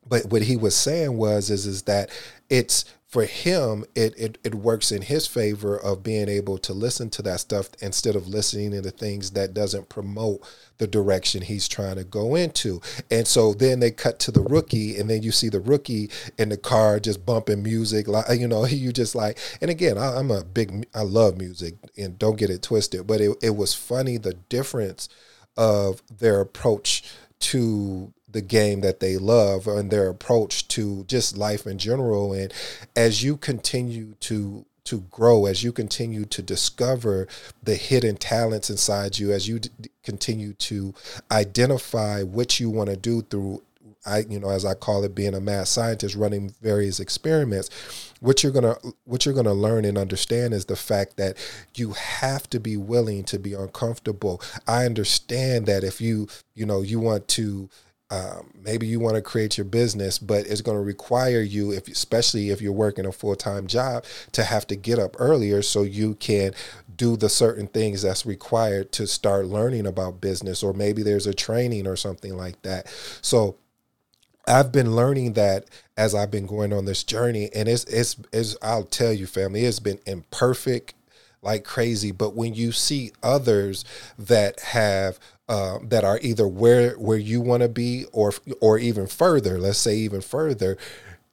But 0.08 0.26
what 0.28 0.44
he 0.44 0.56
was 0.56 0.76
saying 0.76 1.18
was 1.18 1.50
is 1.50 1.66
is 1.66 1.84
that 1.84 2.10
it's 2.50 2.86
for 3.08 3.26
him 3.26 3.86
it, 3.94 4.18
it 4.18 4.38
it 4.44 4.56
works 4.56 4.92
in 4.92 5.04
his 5.04 5.28
favor 5.28 5.78
of 5.78 6.02
being 6.02 6.28
able 6.28 6.58
to 6.58 6.74
listen 6.74 7.12
to 7.12 7.22
that 7.22 7.40
stuff 7.40 7.70
instead 7.80 8.16
of 8.16 8.28
listening 8.28 8.72
to 8.72 8.82
the 8.82 8.90
things 8.90 9.32
that 9.32 9.54
doesn't 9.54 9.88
promote 9.88 10.42
the 10.80 10.88
direction 10.88 11.44
he's 11.44 11.68
trying 11.68 11.96
to 11.96 12.04
go 12.04 12.36
into. 12.36 12.82
And 13.12 13.28
so 13.28 13.54
then 13.54 13.80
they 13.80 13.92
cut 13.92 14.20
to 14.22 14.32
the 14.32 14.42
rookie 14.42 14.98
and 15.00 15.10
then 15.10 15.22
you 15.22 15.32
see 15.32 15.50
the 15.50 15.60
rookie 15.60 16.10
in 16.40 16.50
the 16.50 16.58
car 16.58 17.00
just 17.00 17.24
bumping 17.26 17.62
music 17.62 18.08
like 18.08 18.40
you 18.40 18.48
know 18.48 18.66
you 18.68 18.92
just 18.92 19.14
like 19.14 19.38
and 19.62 19.70
again 19.70 19.98
I, 19.98 20.20
am 20.20 20.32
a 20.32 20.44
big 20.44 20.88
i 20.96 21.04
love 21.04 21.38
music 21.38 21.76
and 21.98 22.18
don't 22.18 22.38
get 22.38 22.50
it 22.50 22.64
twisted 22.64 23.06
but 23.06 23.22
it, 23.22 23.38
it 23.42 23.56
was 23.56 23.74
funny 23.74 24.18
the 24.18 24.34
difference 24.34 25.08
of 25.56 26.02
their 26.10 26.42
approach 26.42 27.04
to 27.40 28.12
the 28.34 28.42
game 28.42 28.82
that 28.82 29.00
they 29.00 29.18
love 29.18 29.68
and 29.68 29.90
their 29.90 30.10
approach 30.10 30.68
to 30.70 31.06
just 31.06 31.38
life 31.38 31.66
in 31.66 31.78
general. 31.78 32.34
And 32.34 32.54
as 32.96 33.24
you 33.24 33.38
continue 33.38 34.16
to 34.22 34.66
to 34.86 35.00
grow, 35.10 35.46
as 35.46 35.64
you 35.64 35.72
continue 35.72 36.26
to 36.26 36.42
discover 36.42 37.26
the 37.64 37.76
hidden 37.76 38.18
talents 38.18 38.70
inside 38.70 39.18
you, 39.18 39.32
as 39.32 39.48
you 39.48 39.60
d- 39.60 39.70
continue 40.04 40.52
to 40.52 40.94
identify 41.32 42.22
what 42.22 42.60
you 42.60 42.70
want 42.70 42.90
to 42.90 42.98
do 42.98 43.22
through 43.22 43.62
I, 44.06 44.20
you 44.30 44.40
know, 44.40 44.50
as 44.50 44.66
I 44.66 44.74
call 44.74 45.04
it, 45.04 45.16
being 45.16 45.34
a 45.34 45.40
mad 45.40 45.68
scientist, 45.68 46.16
running 46.16 46.54
various 46.62 47.00
experiments. 47.00 47.70
What 48.20 48.44
you're 48.44 48.52
gonna, 48.52 48.76
what 49.06 49.26
you're 49.26 49.34
gonna 49.34 49.54
learn 49.54 49.86
and 49.86 49.98
understand 49.98 50.54
is 50.54 50.66
the 50.66 50.76
fact 50.76 51.18
that 51.18 51.38
you 51.76 51.92
have 51.92 52.50
to 52.50 52.60
be 52.60 52.76
willing 52.76 53.24
to 53.26 53.40
be 53.40 53.54
uncomfortable. 53.54 54.42
I 54.68 54.86
understand 54.86 55.68
that 55.68 55.84
if 55.84 56.02
you, 56.02 56.28
you 56.54 56.66
know, 56.66 56.82
you 56.82 57.00
want 57.00 57.28
to 57.30 57.70
um, 58.14 58.52
maybe 58.64 58.86
you 58.86 59.00
want 59.00 59.16
to 59.16 59.24
create 59.24 59.58
your 59.58 59.66
business, 59.66 60.20
but 60.20 60.46
it's 60.46 60.62
going 60.62 60.78
to 60.78 60.84
require 60.84 61.42
you, 61.42 61.72
if 61.72 61.88
especially 61.88 62.52
if 62.52 62.62
you're 62.62 62.72
working 62.72 63.08
a 63.08 63.12
full 63.12 63.36
time 63.36 63.66
job, 63.66 64.06
to 64.34 64.44
have 64.44 64.68
to 64.68 64.76
get 64.76 65.00
up 65.00 65.16
earlier 65.18 65.64
so 65.64 65.82
you 65.82 66.14
can 66.14 66.54
do 66.96 67.18
the 67.18 67.28
certain 67.28 67.66
things 67.66 68.04
that's 68.04 68.24
required 68.24 68.92
to 68.92 69.08
start 69.08 69.48
learning 69.48 69.88
about 69.88 70.22
business, 70.22 70.62
or 70.62 70.74
maybe 70.74 71.02
there's 71.02 71.26
a 71.26 71.34
training 71.34 71.88
or 71.88 71.96
something 71.96 72.38
like 72.38 72.62
that. 72.62 72.88
So 73.24 73.56
I've 74.48 74.72
been 74.72 74.96
learning 74.96 75.34
that 75.34 75.66
as 75.98 76.14
I've 76.14 76.30
been 76.30 76.46
going 76.46 76.72
on 76.72 76.86
this 76.86 77.04
journey, 77.04 77.50
and 77.56 77.68
it's 77.68 77.84
it's, 77.86 78.16
it's 78.32 78.56
I'll 78.62 78.84
tell 78.84 79.12
you, 79.12 79.26
family, 79.26 79.66
it's 79.66 79.80
been 79.80 80.00
imperfect 80.06 80.94
like 81.44 81.64
crazy. 81.64 82.12
But 82.12 82.36
when 82.36 82.54
you 82.54 82.72
see 82.72 83.12
others 83.22 83.86
that 84.18 84.60
have 84.62 85.20
uh, 85.50 85.80
that 85.84 86.04
are 86.04 86.20
either 86.22 86.48
where 86.48 86.94
where 86.94 87.18
you 87.18 87.42
want 87.42 87.64
to 87.64 87.70
be 87.70 88.06
or 88.12 88.34
or 88.62 88.78
even 88.78 89.08
further, 89.08 89.60
let's 89.60 89.80
say 89.80 89.96
even 89.98 90.22
further, 90.22 90.78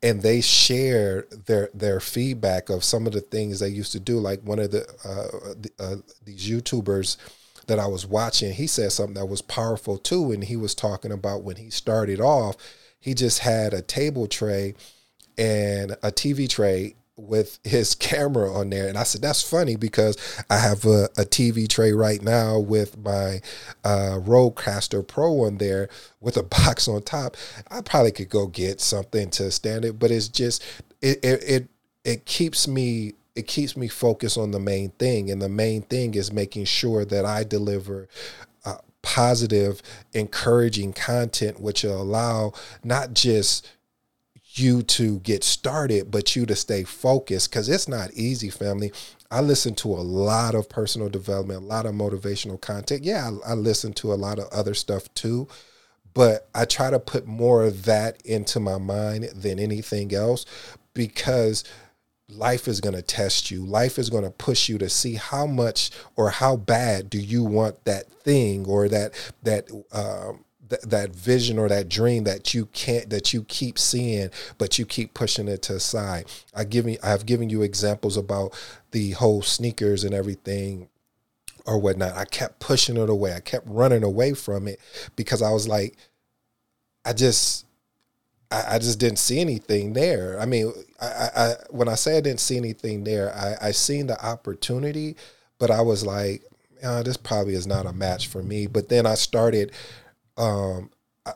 and 0.03 0.23
they 0.23 0.41
share 0.41 1.27
their 1.47 1.71
their 1.73 2.01
feedback 2.01 2.69
of 2.69 2.85
some 2.85 3.07
of 3.07 3.13
the 3.13 3.21
things 3.21 3.61
they 3.61 3.69
used 3.69 3.93
to 3.93 4.01
do. 4.01 4.19
Like 4.19 4.43
one 4.43 4.59
of 4.59 4.71
the, 4.71 4.83
uh, 5.05 5.55
the 5.61 5.71
uh, 5.79 5.97
these 6.25 6.49
YouTubers 6.49 7.17
that 7.67 7.79
I 7.79 7.87
was 7.87 8.05
watching, 8.05 8.53
he 8.53 8.67
said 8.67 8.91
something 8.93 9.15
that 9.15 9.27
was 9.27 9.43
powerful 9.43 9.97
too, 9.97 10.33
and 10.33 10.43
he 10.43 10.57
was 10.57 10.75
talking 10.75 11.13
about 11.13 11.45
when 11.45 11.57
he 11.57 11.71
started 11.71 12.21
off, 12.21 12.57
he 12.99 13.15
just 13.15 13.41
had 13.41 13.73
a 13.73 13.83
table 13.83 14.27
tray 14.27 14.75
and 15.39 15.93
a 16.03 16.11
TV 16.11 16.49
tray 16.49 16.97
with 17.21 17.59
his 17.65 17.95
camera 17.95 18.53
on 18.53 18.71
there. 18.71 18.89
And 18.89 18.99
I 18.99 19.03
said, 19.03 19.23
that's 19.23 19.43
funny 19.43 19.77
because 19.77 20.17
I 20.49 20.59
have 20.59 20.85
a, 20.85 21.05
a 21.17 21.25
TV 21.25 21.69
tray 21.69 21.93
right 21.93 22.23
now 22.23 22.59
with 22.59 22.99
my 22.99 23.41
uh, 23.85 24.19
Rodecaster 24.21 25.07
Pro 25.07 25.45
on 25.45 25.59
there 25.59 25.89
with 26.21 26.37
a 26.37 26.43
box 26.67 26.89
on 26.89 27.03
top. 27.03 27.37
I 27.71 27.81
probably 27.83 28.13
could 28.13 28.31
go 28.31 28.47
get 28.47 28.81
something 28.81 29.31
to 29.31 29.51
stand 29.51 29.85
it, 29.85 29.99
but 29.99 30.11
it's 30.11 30.29
just, 30.29 30.65
it, 31.01 31.25
it, 31.25 31.43
it, 31.47 31.69
it 32.05 32.25
keeps 32.25 32.67
me 32.67 33.15
it 33.37 33.47
keeps 33.47 33.77
me 33.77 33.89
focused 33.89 34.37
on 34.37 34.51
the 34.51 34.59
main 34.59 34.91
thing 34.91 35.31
and 35.31 35.41
the 35.41 35.49
main 35.49 35.83
thing 35.83 36.15
is 36.15 36.33
making 36.33 36.65
sure 36.65 37.05
that 37.05 37.25
i 37.25 37.45
deliver 37.45 38.09
uh, 38.65 38.79
positive 39.03 39.81
encouraging 40.13 40.93
content 40.93 41.61
which 41.61 41.85
will 41.85 42.01
allow 42.01 42.53
not 42.83 43.15
just 43.15 43.69
you 44.55 44.83
to 44.83 45.21
get 45.21 45.45
started, 45.45 46.11
but 46.11 46.35
you 46.35 46.47
to 46.47 46.57
stay 46.57 46.85
focused 46.85 47.51
because 47.51 47.69
it's 47.69 47.89
not 47.89 48.13
easy, 48.15 48.51
family. 48.51 48.93
I 49.31 49.41
listen 49.41 49.75
to 49.77 49.89
a 49.89 50.03
lot 50.03 50.55
of 50.55 50.69
personal 50.69 51.09
development, 51.09 51.63
a 51.63 51.67
lot 51.67 51.87
of 51.87 51.95
motivational 51.95 52.61
content. 52.61 53.05
Yeah, 53.05 53.31
I, 53.47 53.53
I 53.53 53.55
listen 53.55 53.93
to 53.95 54.13
a 54.13 54.15
lot 54.15 54.39
of 54.39 54.49
other 54.49 54.75
stuff 54.75 55.13
too, 55.15 55.47
but 56.15 56.49
I 56.55 56.65
try 56.65 56.91
to 56.91 56.99
put 56.99 57.27
more 57.27 57.65
of 57.65 57.85
that 57.85 58.21
into 58.27 58.59
my 58.59 58.79
mind 58.79 59.25
than 59.35 59.59
anything 59.61 60.13
else 60.13 60.47
because 60.95 61.65
life 62.29 62.67
is 62.67 62.81
going 62.81 62.95
to 62.95 63.03
test 63.03 63.51
you. 63.51 63.65
Life 63.65 63.99
is 63.99 64.11
going 64.11 64.25
to 64.25 64.31
push 64.31 64.69
you 64.69 64.79
to 64.79 64.89
see 64.89 65.15
how 65.15 65.47
much 65.47 65.91
or 66.17 66.31
how 66.31 66.57
bad 66.57 67.11
do 67.11 67.19
you 67.19 67.45
want 67.45 67.85
that 67.85 68.11
thing 68.11 68.67
or 68.67 68.89
that 68.89 69.13
that 69.43 69.71
um, 69.93 70.45
th- 70.71 70.83
that 70.83 71.15
vision 71.15 71.59
or 71.59 71.69
that 71.69 71.89
dream 71.89 72.25
that 72.25 72.55
you 72.55 72.67
can't 72.67 73.11
that 73.11 73.33
you 73.33 73.43
keep 73.45 73.79
seeing 73.79 74.31
but 74.59 74.79
you 74.79 74.87
keep 74.87 75.13
pushing 75.13 75.49
it 75.49 75.63
to 75.63 75.79
side 75.79 76.27
i 76.55 76.65
give 76.65 76.85
me 76.85 76.97
i've 77.03 77.27
given 77.27 77.51
you 77.51 77.63
examples 77.63 78.17
about 78.17 78.55
the 78.93 79.11
whole 79.13 79.43
sneakers 79.43 80.05
and 80.05 80.15
everything 80.15 80.89
or 81.67 81.79
whatnot 81.79 82.15
i 82.15 82.25
kept 82.25 82.59
pushing 82.61 82.97
it 82.97 83.11
away 83.11 83.35
i 83.35 83.41
kept 83.41 83.67
running 83.69 84.03
away 84.03 84.33
from 84.33 84.67
it 84.67 84.81
because 85.17 85.43
i 85.43 85.51
was 85.51 85.69
like 85.69 85.97
i 87.05 87.13
just 87.13 87.67
I, 88.53 88.81
just 88.81 88.99
didn't 88.99 89.21
see 89.21 89.39
anything 89.39 89.93
there. 89.93 90.37
I 90.41 90.45
mean, 90.45 90.73
I, 91.01 91.31
I, 91.37 91.55
when 91.71 91.89
I 91.89 91.95
say 91.95 92.19
I 92.19 92.21
didn't 92.21 92.41
see 92.41 92.57
anything 92.57 93.05
there, 93.05 93.33
I, 93.33 93.69
I 93.69 93.71
seen 93.71 94.09
the 94.09 94.21
opportunity, 94.27 95.15
but 95.61 95.71
I 95.71 95.83
was 95.83 96.05
like, 96.05 96.43
this 96.81 97.17
probably 97.17 97.55
is 97.55 97.67
not 97.67 97.87
a 97.87 97.93
match 97.93 98.27
for 98.29 98.43
me. 98.43 98.67
But 98.67 98.89
then 98.89 99.07
I 99.07 99.15
started 99.15 99.73
um, 100.41 100.91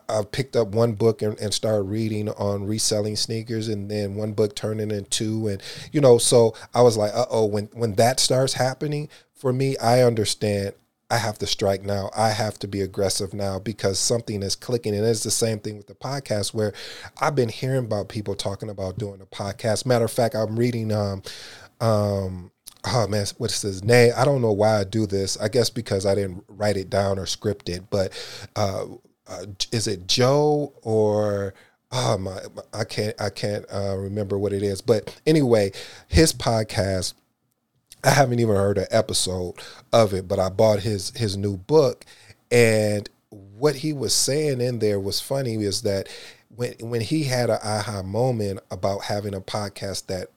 I, 0.09 0.23
picked 0.23 0.55
up 0.55 0.69
one 0.69 0.93
book 0.93 1.21
and, 1.21 1.39
and 1.39 1.53
started 1.53 1.83
reading 1.83 2.29
on 2.29 2.65
reselling 2.65 3.15
sneakers, 3.15 3.67
and 3.67 3.89
then 3.89 4.15
one 4.15 4.33
book 4.33 4.55
turning 4.55 4.89
into 4.91 5.09
two, 5.09 5.47
and 5.47 5.61
you 5.91 6.01
know, 6.01 6.17
so 6.17 6.55
I 6.73 6.81
was 6.81 6.97
like, 6.97 7.13
uh 7.13 7.25
oh, 7.29 7.45
when 7.45 7.69
when 7.73 7.93
that 7.95 8.19
starts 8.19 8.53
happening 8.53 9.09
for 9.33 9.53
me, 9.53 9.77
I 9.77 10.01
understand. 10.01 10.73
I 11.07 11.17
have 11.17 11.37
to 11.37 11.45
strike 11.45 11.83
now. 11.83 12.09
I 12.17 12.29
have 12.29 12.57
to 12.59 12.67
be 12.67 12.81
aggressive 12.81 13.31
now 13.31 13.59
because 13.59 13.99
something 13.99 14.41
is 14.41 14.55
clicking. 14.55 14.95
And 14.95 15.05
it's 15.05 15.21
the 15.21 15.29
same 15.29 15.59
thing 15.59 15.77
with 15.77 15.85
the 15.85 15.93
podcast 15.93 16.51
where 16.51 16.73
I've 17.21 17.35
been 17.35 17.49
hearing 17.49 17.85
about 17.85 18.09
people 18.09 18.33
talking 18.33 18.71
about 18.71 18.97
doing 18.97 19.21
a 19.21 19.27
podcast. 19.27 19.85
Matter 19.85 20.05
of 20.05 20.11
fact, 20.11 20.33
I'm 20.33 20.57
reading 20.57 20.91
um 20.91 21.21
um 21.79 22.51
oh 22.87 23.07
man, 23.07 23.25
what's 23.37 23.61
his 23.61 23.83
name? 23.83 24.13
I 24.15 24.25
don't 24.25 24.41
know 24.41 24.51
why 24.51 24.79
I 24.79 24.83
do 24.83 25.05
this. 25.05 25.37
I 25.39 25.47
guess 25.47 25.69
because 25.69 26.05
I 26.05 26.15
didn't 26.15 26.43
write 26.47 26.77
it 26.77 26.89
down 26.89 27.19
or 27.19 27.25
script 27.25 27.69
it. 27.69 27.89
But 27.89 28.11
uh, 28.55 28.85
uh, 29.27 29.45
is 29.71 29.87
it 29.87 30.07
Joe 30.07 30.73
or 30.81 31.53
oh 31.91 32.17
my? 32.17 32.39
I 32.73 32.83
can't 32.83 33.19
I 33.19 33.29
can't 33.29 33.65
uh, 33.73 33.97
remember 33.97 34.37
what 34.37 34.53
it 34.53 34.63
is. 34.63 34.81
But 34.81 35.19
anyway, 35.25 35.71
his 36.07 36.33
podcast. 36.33 37.13
I 38.03 38.11
haven't 38.11 38.39
even 38.39 38.55
heard 38.55 38.77
an 38.77 38.85
episode 38.91 39.55
of 39.91 40.13
it, 40.13 40.27
but 40.27 40.37
I 40.37 40.49
bought 40.49 40.81
his 40.81 41.09
his 41.15 41.35
new 41.35 41.57
book, 41.57 42.05
and 42.51 43.09
what 43.31 43.77
he 43.77 43.93
was 43.93 44.13
saying 44.13 44.61
in 44.61 44.77
there 44.77 44.99
was 44.99 45.19
funny. 45.19 45.55
Is 45.55 45.81
that 45.81 46.07
when 46.55 46.73
when 46.81 47.01
he 47.01 47.23
had 47.23 47.49
an 47.49 47.57
aha 47.63 48.03
moment 48.03 48.59
about 48.69 49.05
having 49.05 49.33
a 49.33 49.41
podcast 49.41 50.05
that 50.05 50.29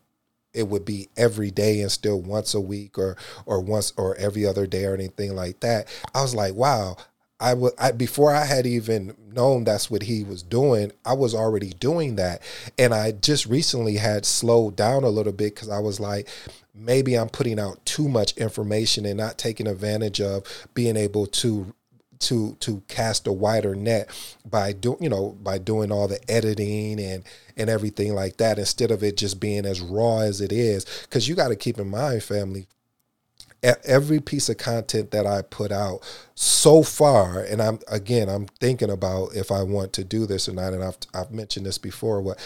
it 0.53 0.69
would 0.69 0.85
be 0.85 1.09
every 1.17 1.51
day 1.51 1.81
and 1.81 1.91
still 1.91 2.21
once 2.21 2.55
a 2.55 2.61
week 2.61 2.99
or 2.99 3.17
or 3.47 3.61
once 3.61 3.93
or 3.97 4.17
every 4.17 4.47
other 4.47 4.67
day 4.67 4.85
or 4.85 4.95
anything 4.95 5.35
like 5.35 5.61
that. 5.61 5.89
I 6.15 6.23
was 6.23 6.35
like, 6.35 6.55
wow. 6.55 6.97
I 7.41 7.55
would 7.55 7.73
I, 7.79 7.93
before 7.93 8.35
I 8.35 8.45
had 8.45 8.67
even 8.67 9.15
known 9.33 9.63
that's 9.63 9.89
what 9.89 10.03
he 10.03 10.25
was 10.25 10.43
doing. 10.43 10.91
I 11.05 11.13
was 11.13 11.35
already 11.37 11.71
doing 11.71 12.17
that, 12.17 12.43
and 12.77 12.93
I 12.93 13.13
just 13.13 13.47
recently 13.47 13.97
had 13.97 14.27
slowed 14.27 14.75
down 14.75 15.05
a 15.05 15.09
little 15.09 15.33
bit 15.33 15.55
because 15.55 15.69
I 15.69 15.79
was 15.79 16.01
like, 16.01 16.29
maybe 16.75 17.15
I'm 17.15 17.29
putting 17.29 17.61
out 17.61 17.85
too 17.85 18.09
much 18.09 18.37
information 18.37 19.07
and 19.07 19.17
not 19.17 19.39
taking 19.39 19.69
advantage 19.69 20.21
of 20.21 20.45
being 20.75 20.97
able 20.97 21.27
to 21.27 21.73
to 22.21 22.57
to 22.61 22.83
cast 22.89 23.27
a 23.27 23.33
wider 23.33 23.75
net 23.75 24.09
by 24.49 24.73
doing 24.73 24.99
you 25.01 25.09
know 25.09 25.37
by 25.43 25.59
doing 25.59 25.93
all 25.93 26.09
the 26.09 26.21
editing 26.31 27.01
and 27.01 27.25
and 27.57 27.69
everything 27.71 28.15
like 28.15 28.37
that 28.39 28.59
instead 28.59 28.91
of 28.91 29.03
it 29.03 29.17
just 29.17 29.41
being 29.41 29.65
as 29.65 29.81
raw 29.81 30.19
as 30.19 30.41
it 30.41 30.53
is 30.53 30.85
because 31.03 31.29
you 31.29 31.35
got 31.35 31.49
to 31.49 31.57
keep 31.57 31.79
in 31.79 31.89
mind 31.89 32.23
family 32.23 32.67
every 33.63 34.21
piece 34.21 34.49
of 34.49 34.57
content 34.57 35.11
that 35.11 35.27
I 35.27 35.43
put 35.43 35.73
out 35.73 36.01
so 36.35 36.83
far, 36.83 37.41
and 37.41 37.61
I'm 37.61 37.81
again, 37.89 38.29
I'm 38.29 38.47
thinking 38.47 38.91
about 38.91 39.35
if 39.35 39.51
I 39.51 39.63
want 39.63 39.93
to 39.95 40.05
do 40.05 40.27
this 40.27 40.49
or 40.49 40.53
not, 40.53 40.73
and 40.73 40.85
I've 40.85 40.99
I've 41.15 41.31
mentioned 41.31 41.67
this 41.67 41.79
before. 41.79 42.21
What 42.21 42.39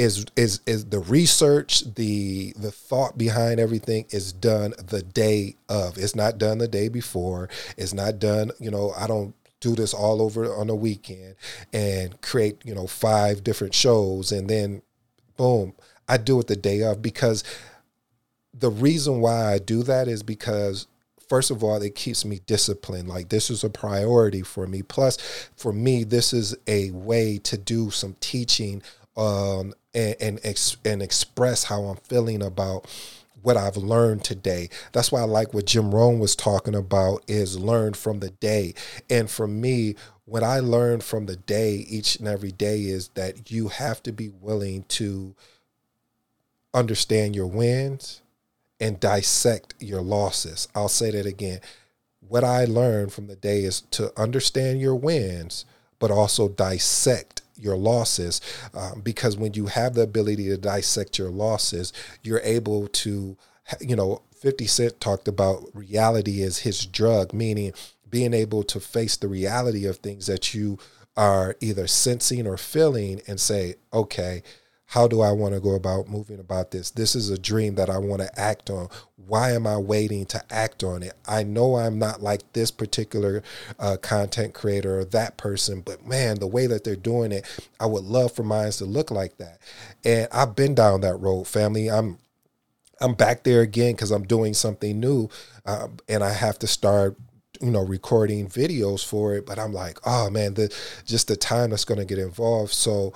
is 0.00 0.24
is 0.34 0.60
is 0.66 0.86
the 0.86 0.98
research, 0.98 1.82
the 1.94 2.54
the 2.56 2.70
thought 2.70 3.18
behind 3.18 3.60
everything 3.60 4.06
is 4.08 4.32
done 4.32 4.72
the 4.82 5.02
day 5.02 5.56
of. 5.68 5.98
It's 5.98 6.16
not 6.16 6.38
done 6.38 6.56
the 6.56 6.68
day 6.68 6.88
before. 6.88 7.50
It's 7.76 7.92
not 7.92 8.18
done. 8.18 8.50
You 8.58 8.70
know, 8.70 8.94
I 8.96 9.06
don't 9.06 9.34
do 9.60 9.74
this 9.74 9.92
all 9.92 10.22
over 10.22 10.54
on 10.54 10.70
a 10.70 10.74
weekend 10.74 11.34
and 11.70 12.18
create, 12.22 12.64
you 12.64 12.74
know, 12.74 12.86
five 12.86 13.44
different 13.44 13.74
shows 13.74 14.32
and 14.32 14.48
then 14.48 14.80
boom, 15.36 15.74
I 16.08 16.16
do 16.16 16.40
it 16.40 16.46
the 16.46 16.56
day 16.56 16.82
of 16.82 17.02
because 17.02 17.44
the 18.54 18.70
reason 18.70 19.20
why 19.20 19.52
I 19.52 19.58
do 19.58 19.82
that 19.82 20.08
is 20.08 20.22
because 20.22 20.86
first 21.28 21.50
of 21.50 21.62
all, 21.62 21.80
it 21.80 21.94
keeps 21.94 22.24
me 22.24 22.40
disciplined. 22.46 23.08
Like 23.08 23.28
this 23.28 23.50
is 23.50 23.62
a 23.62 23.70
priority 23.70 24.42
for 24.42 24.66
me. 24.66 24.82
Plus, 24.82 25.18
for 25.56 25.74
me, 25.74 26.04
this 26.04 26.32
is 26.32 26.56
a 26.66 26.90
way 26.90 27.36
to 27.44 27.58
do 27.58 27.90
some 27.90 28.16
teaching 28.20 28.82
um, 29.16 29.74
and 29.94 30.16
and, 30.20 30.40
ex- 30.44 30.76
and 30.84 31.02
express 31.02 31.64
how 31.64 31.84
I'm 31.84 31.96
feeling 31.96 32.42
about 32.42 32.86
what 33.42 33.56
I've 33.56 33.76
learned 33.76 34.24
today. 34.24 34.68
That's 34.92 35.10
why 35.10 35.20
I 35.20 35.24
like 35.24 35.54
what 35.54 35.66
Jim 35.66 35.94
Rohn 35.94 36.18
was 36.18 36.36
talking 36.36 36.74
about 36.74 37.24
is 37.26 37.58
learn 37.58 37.94
from 37.94 38.20
the 38.20 38.30
day. 38.30 38.74
And 39.08 39.30
for 39.30 39.46
me, 39.46 39.94
what 40.24 40.42
I 40.42 40.60
learned 40.60 41.02
from 41.02 41.26
the 41.26 41.36
day 41.36 41.86
each 41.88 42.16
and 42.16 42.28
every 42.28 42.52
day 42.52 42.82
is 42.82 43.08
that 43.14 43.50
you 43.50 43.68
have 43.68 44.02
to 44.04 44.12
be 44.12 44.28
willing 44.28 44.84
to 44.88 45.34
understand 46.72 47.34
your 47.34 47.46
wins 47.46 48.22
and 48.78 49.00
dissect 49.00 49.74
your 49.80 50.00
losses. 50.00 50.68
I'll 50.74 50.88
say 50.88 51.10
that 51.10 51.26
again. 51.26 51.60
What 52.20 52.44
I 52.44 52.64
learned 52.64 53.12
from 53.12 53.26
the 53.26 53.36
day 53.36 53.64
is 53.64 53.80
to 53.92 54.12
understand 54.18 54.80
your 54.80 54.94
wins, 54.94 55.64
but 55.98 56.10
also 56.10 56.48
dissect 56.48 57.39
your 57.60 57.76
losses 57.76 58.40
um, 58.74 59.00
because 59.02 59.36
when 59.36 59.54
you 59.54 59.66
have 59.66 59.94
the 59.94 60.02
ability 60.02 60.48
to 60.48 60.56
dissect 60.56 61.18
your 61.18 61.30
losses, 61.30 61.92
you're 62.22 62.40
able 62.42 62.88
to, 62.88 63.36
you 63.80 63.96
know, 63.96 64.22
50 64.40 64.66
Cent 64.66 65.00
talked 65.00 65.28
about 65.28 65.64
reality 65.74 66.42
as 66.42 66.58
his 66.58 66.86
drug, 66.86 67.32
meaning 67.32 67.72
being 68.08 68.34
able 68.34 68.62
to 68.64 68.80
face 68.80 69.16
the 69.16 69.28
reality 69.28 69.86
of 69.86 69.98
things 69.98 70.26
that 70.26 70.54
you 70.54 70.78
are 71.16 71.56
either 71.60 71.86
sensing 71.86 72.46
or 72.46 72.56
feeling 72.56 73.20
and 73.26 73.38
say, 73.38 73.74
okay, 73.92 74.42
how 74.90 75.06
do 75.06 75.20
I 75.20 75.30
want 75.30 75.54
to 75.54 75.60
go 75.60 75.76
about 75.76 76.08
moving 76.08 76.40
about 76.40 76.72
this? 76.72 76.90
This 76.90 77.14
is 77.14 77.30
a 77.30 77.38
dream 77.38 77.76
that 77.76 77.88
I 77.88 77.98
want 77.98 78.22
to 78.22 78.40
act 78.40 78.70
on. 78.70 78.88
Why 79.24 79.52
am 79.52 79.64
I 79.64 79.76
waiting 79.76 80.26
to 80.26 80.42
act 80.50 80.82
on 80.82 81.04
it? 81.04 81.12
I 81.28 81.44
know 81.44 81.76
I'm 81.76 81.96
not 81.96 82.22
like 82.22 82.52
this 82.54 82.72
particular 82.72 83.44
uh, 83.78 83.98
content 84.02 84.52
creator 84.52 84.98
or 84.98 85.04
that 85.04 85.36
person, 85.36 85.80
but 85.82 86.04
man, 86.04 86.40
the 86.40 86.48
way 86.48 86.66
that 86.66 86.82
they're 86.82 86.96
doing 86.96 87.30
it, 87.30 87.46
I 87.78 87.86
would 87.86 88.02
love 88.02 88.32
for 88.32 88.42
mine 88.42 88.72
to 88.72 88.84
look 88.84 89.12
like 89.12 89.36
that. 89.36 89.60
And 90.04 90.26
I've 90.32 90.56
been 90.56 90.74
down 90.74 91.02
that 91.02 91.20
road, 91.20 91.44
family. 91.46 91.88
I'm 91.88 92.18
I'm 93.00 93.14
back 93.14 93.44
there 93.44 93.60
again 93.60 93.92
because 93.92 94.10
I'm 94.10 94.24
doing 94.24 94.54
something 94.54 94.98
new, 94.98 95.30
uh, 95.64 95.86
and 96.08 96.24
I 96.24 96.32
have 96.32 96.58
to 96.58 96.66
start 96.66 97.16
you 97.60 97.70
know 97.70 97.84
recording 97.84 98.48
videos 98.48 99.04
for 99.04 99.34
it 99.34 99.44
but 99.44 99.58
i'm 99.58 99.72
like 99.72 99.98
oh 100.06 100.30
man 100.30 100.54
the 100.54 100.74
just 101.04 101.28
the 101.28 101.36
time 101.36 101.70
that's 101.70 101.84
going 101.84 101.98
to 101.98 102.06
get 102.06 102.18
involved 102.18 102.72
so 102.72 103.12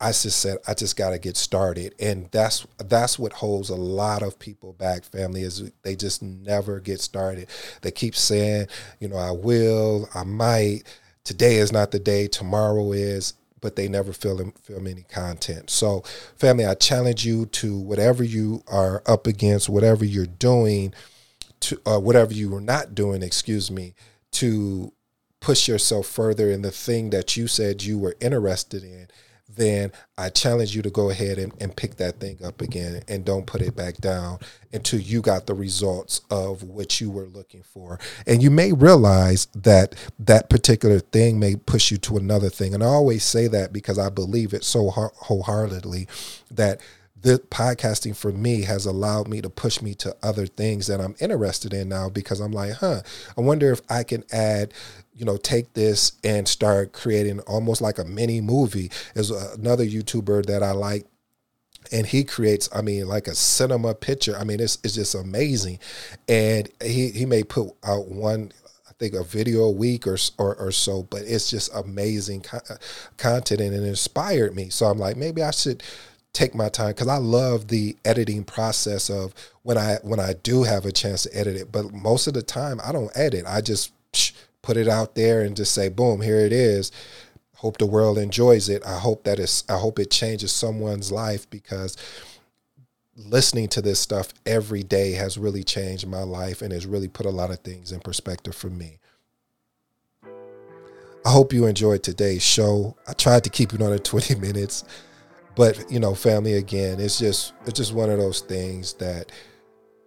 I 0.00 0.08
just 0.08 0.40
said 0.40 0.58
I 0.66 0.72
just 0.72 0.96
got 0.96 1.10
to 1.10 1.18
get 1.18 1.36
started, 1.36 1.94
and 2.00 2.28
that's 2.30 2.66
that's 2.78 3.18
what 3.18 3.34
holds 3.34 3.68
a 3.68 3.74
lot 3.74 4.22
of 4.22 4.38
people 4.38 4.72
back. 4.72 5.04
Family 5.04 5.42
is 5.42 5.70
they 5.82 5.94
just 5.94 6.22
never 6.22 6.80
get 6.80 7.00
started. 7.00 7.48
They 7.82 7.90
keep 7.90 8.16
saying, 8.16 8.68
you 8.98 9.08
know, 9.08 9.16
I 9.16 9.30
will, 9.30 10.08
I 10.14 10.24
might. 10.24 10.82
Today 11.24 11.56
is 11.56 11.70
not 11.70 11.90
the 11.90 11.98
day. 11.98 12.28
Tomorrow 12.28 12.92
is, 12.92 13.34
but 13.60 13.76
they 13.76 13.88
never 13.88 14.14
film 14.14 14.52
film 14.62 14.86
any 14.86 15.02
content. 15.02 15.68
So, 15.68 16.02
family, 16.36 16.64
I 16.64 16.74
challenge 16.74 17.26
you 17.26 17.44
to 17.46 17.78
whatever 17.78 18.24
you 18.24 18.62
are 18.68 19.02
up 19.06 19.26
against, 19.26 19.68
whatever 19.68 20.06
you're 20.06 20.24
doing, 20.24 20.94
to 21.60 21.78
uh, 21.84 22.00
whatever 22.00 22.32
you 22.32 22.54
are 22.56 22.62
not 22.62 22.94
doing. 22.94 23.22
Excuse 23.22 23.70
me, 23.70 23.92
to 24.32 24.94
push 25.40 25.68
yourself 25.68 26.06
further 26.06 26.50
in 26.50 26.62
the 26.62 26.70
thing 26.70 27.10
that 27.10 27.36
you 27.36 27.46
said 27.46 27.82
you 27.82 27.98
were 27.98 28.16
interested 28.20 28.82
in 28.82 29.08
then 29.56 29.92
I 30.16 30.28
challenge 30.28 30.74
you 30.74 30.82
to 30.82 30.90
go 30.90 31.10
ahead 31.10 31.38
and, 31.38 31.52
and 31.60 31.76
pick 31.76 31.96
that 31.96 32.20
thing 32.20 32.38
up 32.44 32.60
again 32.60 33.02
and 33.08 33.24
don't 33.24 33.46
put 33.46 33.62
it 33.62 33.76
back 33.76 33.96
down 33.98 34.38
until 34.72 35.00
you 35.00 35.20
got 35.20 35.46
the 35.46 35.54
results 35.54 36.20
of 36.30 36.62
what 36.62 37.00
you 37.00 37.10
were 37.10 37.26
looking 37.26 37.62
for. 37.62 37.98
And 38.26 38.42
you 38.42 38.50
may 38.50 38.72
realize 38.72 39.46
that 39.54 39.94
that 40.18 40.48
particular 40.50 41.00
thing 41.00 41.38
may 41.38 41.56
push 41.56 41.90
you 41.90 41.98
to 41.98 42.16
another 42.16 42.48
thing. 42.48 42.74
And 42.74 42.82
I 42.82 42.86
always 42.86 43.24
say 43.24 43.46
that 43.48 43.72
because 43.72 43.98
I 43.98 44.08
believe 44.08 44.54
it 44.54 44.64
so 44.64 44.90
wholeheartedly 44.90 46.06
that 46.50 46.80
the 47.22 47.38
podcasting 47.50 48.16
for 48.16 48.32
me 48.32 48.62
has 48.62 48.86
allowed 48.86 49.28
me 49.28 49.40
to 49.42 49.50
push 49.50 49.82
me 49.82 49.94
to 49.94 50.16
other 50.22 50.46
things 50.46 50.86
that 50.86 51.00
I'm 51.00 51.14
interested 51.20 51.74
in 51.74 51.88
now 51.88 52.08
because 52.08 52.40
I'm 52.40 52.52
like, 52.52 52.72
huh, 52.74 53.02
I 53.36 53.40
wonder 53.40 53.72
if 53.72 53.80
I 53.90 54.04
can 54.04 54.24
add 54.32 54.72
you 55.20 55.26
know, 55.26 55.36
take 55.36 55.74
this 55.74 56.12
and 56.24 56.48
start 56.48 56.94
creating 56.94 57.40
almost 57.40 57.82
like 57.82 57.98
a 57.98 58.04
mini 58.06 58.40
movie. 58.40 58.90
Is 59.14 59.30
another 59.30 59.84
YouTuber 59.84 60.46
that 60.46 60.62
I 60.62 60.70
like 60.70 61.04
and 61.92 62.06
he 62.06 62.24
creates 62.24 62.68
i 62.74 62.82
mean 62.82 63.06
like 63.06 63.26
a 63.26 63.34
cinema 63.34 63.94
picture. 63.94 64.36
I 64.36 64.44
mean 64.44 64.60
it's, 64.60 64.78
it's 64.82 64.94
just 64.94 65.14
amazing. 65.14 65.78
And 66.28 66.70
he 66.82 67.10
he 67.10 67.26
may 67.26 67.42
put 67.42 67.74
out 67.84 68.08
one 68.08 68.52
i 68.88 68.92
think 68.98 69.14
a 69.14 69.24
video 69.24 69.64
a 69.64 69.70
week 69.70 70.06
or 70.06 70.16
or, 70.38 70.54
or 70.56 70.72
so 70.72 71.02
but 71.02 71.22
it's 71.22 71.50
just 71.50 71.74
amazing 71.74 72.42
co- 72.42 72.60
content 73.18 73.60
and 73.60 73.74
it 73.74 73.82
inspired 73.86 74.54
me. 74.54 74.70
So 74.70 74.86
i'm 74.86 74.98
like 74.98 75.16
maybe 75.16 75.42
i 75.42 75.50
should 75.50 75.82
take 76.32 76.54
my 76.54 76.68
time 76.68 76.90
because 76.90 77.08
i 77.08 77.16
love 77.16 77.68
the 77.68 77.96
editing 78.04 78.44
process 78.44 79.10
of 79.10 79.34
when 79.62 79.76
i 79.76 79.96
when 80.02 80.20
i 80.20 80.32
do 80.42 80.62
have 80.62 80.84
a 80.84 80.92
chance 80.92 81.24
to 81.24 81.36
edit 81.36 81.56
it 81.56 81.72
but 81.72 81.92
most 81.92 82.26
of 82.26 82.34
the 82.34 82.42
time 82.42 82.80
i 82.84 82.92
don't 82.92 83.10
edit 83.16 83.44
i 83.46 83.60
just 83.60 83.92
put 84.62 84.76
it 84.76 84.88
out 84.88 85.14
there 85.14 85.42
and 85.42 85.56
just 85.56 85.72
say, 85.74 85.88
boom, 85.88 86.20
here 86.20 86.40
it 86.40 86.52
is. 86.52 86.92
Hope 87.56 87.78
the 87.78 87.86
world 87.86 88.18
enjoys 88.18 88.68
it. 88.68 88.84
I 88.86 88.98
hope 88.98 89.24
that 89.24 89.38
it's, 89.38 89.64
I 89.68 89.78
hope 89.78 89.98
it 89.98 90.10
changes 90.10 90.52
someone's 90.52 91.12
life 91.12 91.48
because 91.50 91.96
listening 93.16 93.68
to 93.68 93.82
this 93.82 94.00
stuff 94.00 94.32
every 94.46 94.82
day 94.82 95.12
has 95.12 95.36
really 95.36 95.62
changed 95.62 96.06
my 96.06 96.22
life 96.22 96.62
and 96.62 96.72
has 96.72 96.86
really 96.86 97.08
put 97.08 97.26
a 97.26 97.30
lot 97.30 97.50
of 97.50 97.60
things 97.60 97.92
in 97.92 98.00
perspective 98.00 98.54
for 98.54 98.70
me. 98.70 98.98
I 101.26 101.30
hope 101.30 101.52
you 101.52 101.66
enjoyed 101.66 102.02
today's 102.02 102.42
show. 102.42 102.96
I 103.06 103.12
tried 103.12 103.44
to 103.44 103.50
keep 103.50 103.74
it 103.74 103.82
under 103.82 103.98
20 103.98 104.34
minutes, 104.36 104.84
but 105.56 105.90
you 105.90 106.00
know, 106.00 106.14
family 106.14 106.54
again, 106.54 107.00
it's 107.00 107.18
just 107.18 107.54
it's 107.66 107.78
just 107.78 107.92
one 107.92 108.10
of 108.10 108.18
those 108.18 108.40
things 108.40 108.94
that 108.94 109.32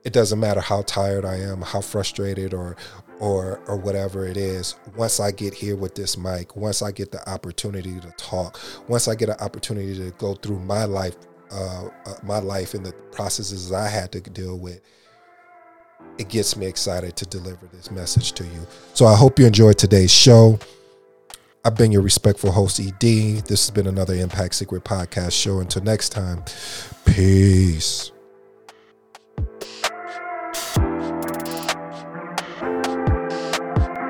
it 0.04 0.12
doesn't 0.12 0.40
matter 0.40 0.60
how 0.60 0.82
tired 0.82 1.26
I 1.26 1.36
am, 1.38 1.62
how 1.62 1.82
frustrated 1.82 2.54
or 2.54 2.76
or 3.20 3.62
or 3.68 3.78
whatever 3.78 4.26
it 4.26 4.38
is 4.38 4.76
once 4.98 5.20
i 5.20 5.32
get 5.32 5.54
here 5.54 5.76
with 5.76 5.94
this 5.94 6.18
mic 6.18 6.56
once 6.56 6.82
i 6.82 6.92
get 6.92 7.12
the 7.12 7.30
opportunity 7.30 8.00
to 8.00 8.12
talk 8.18 8.60
once 8.88 9.08
i 9.08 9.14
get 9.14 9.30
an 9.30 9.36
opportunity 9.40 9.96
to 9.96 10.10
go 10.18 10.34
through 10.34 10.60
my 10.60 10.84
life 10.84 11.16
uh, 11.52 11.88
uh, 12.08 12.14
my 12.24 12.40
life 12.40 12.74
and 12.74 12.84
the 12.84 12.92
processes 13.12 13.72
i 13.72 13.88
had 13.88 14.12
to 14.12 14.20
deal 14.20 14.58
with 14.58 14.82
it 16.18 16.30
gets 16.30 16.56
me 16.56 16.66
excited 16.66 17.16
to 17.16 17.26
deliver 17.26 17.66
this 17.68 17.90
message 17.90 18.34
to 18.34 18.44
you. 18.44 18.68
So 18.94 19.06
i 19.06 19.16
hope 19.16 19.40
you 19.40 19.46
enjoyed 19.46 19.78
today's 19.78 20.14
show 20.14 20.60
i've 21.66 21.76
been 21.76 21.92
your 21.92 22.02
respectful 22.02 22.52
host 22.52 22.80
ed 22.80 23.00
this 23.00 23.66
has 23.66 23.72
been 23.72 23.88
another 23.88 24.14
impact 24.14 24.56
secret 24.56 24.84
podcast 24.84 25.32
show. 25.32 25.60
Until 25.60 25.84
next 25.84 26.10
time 26.10 26.44
peace 27.06 28.13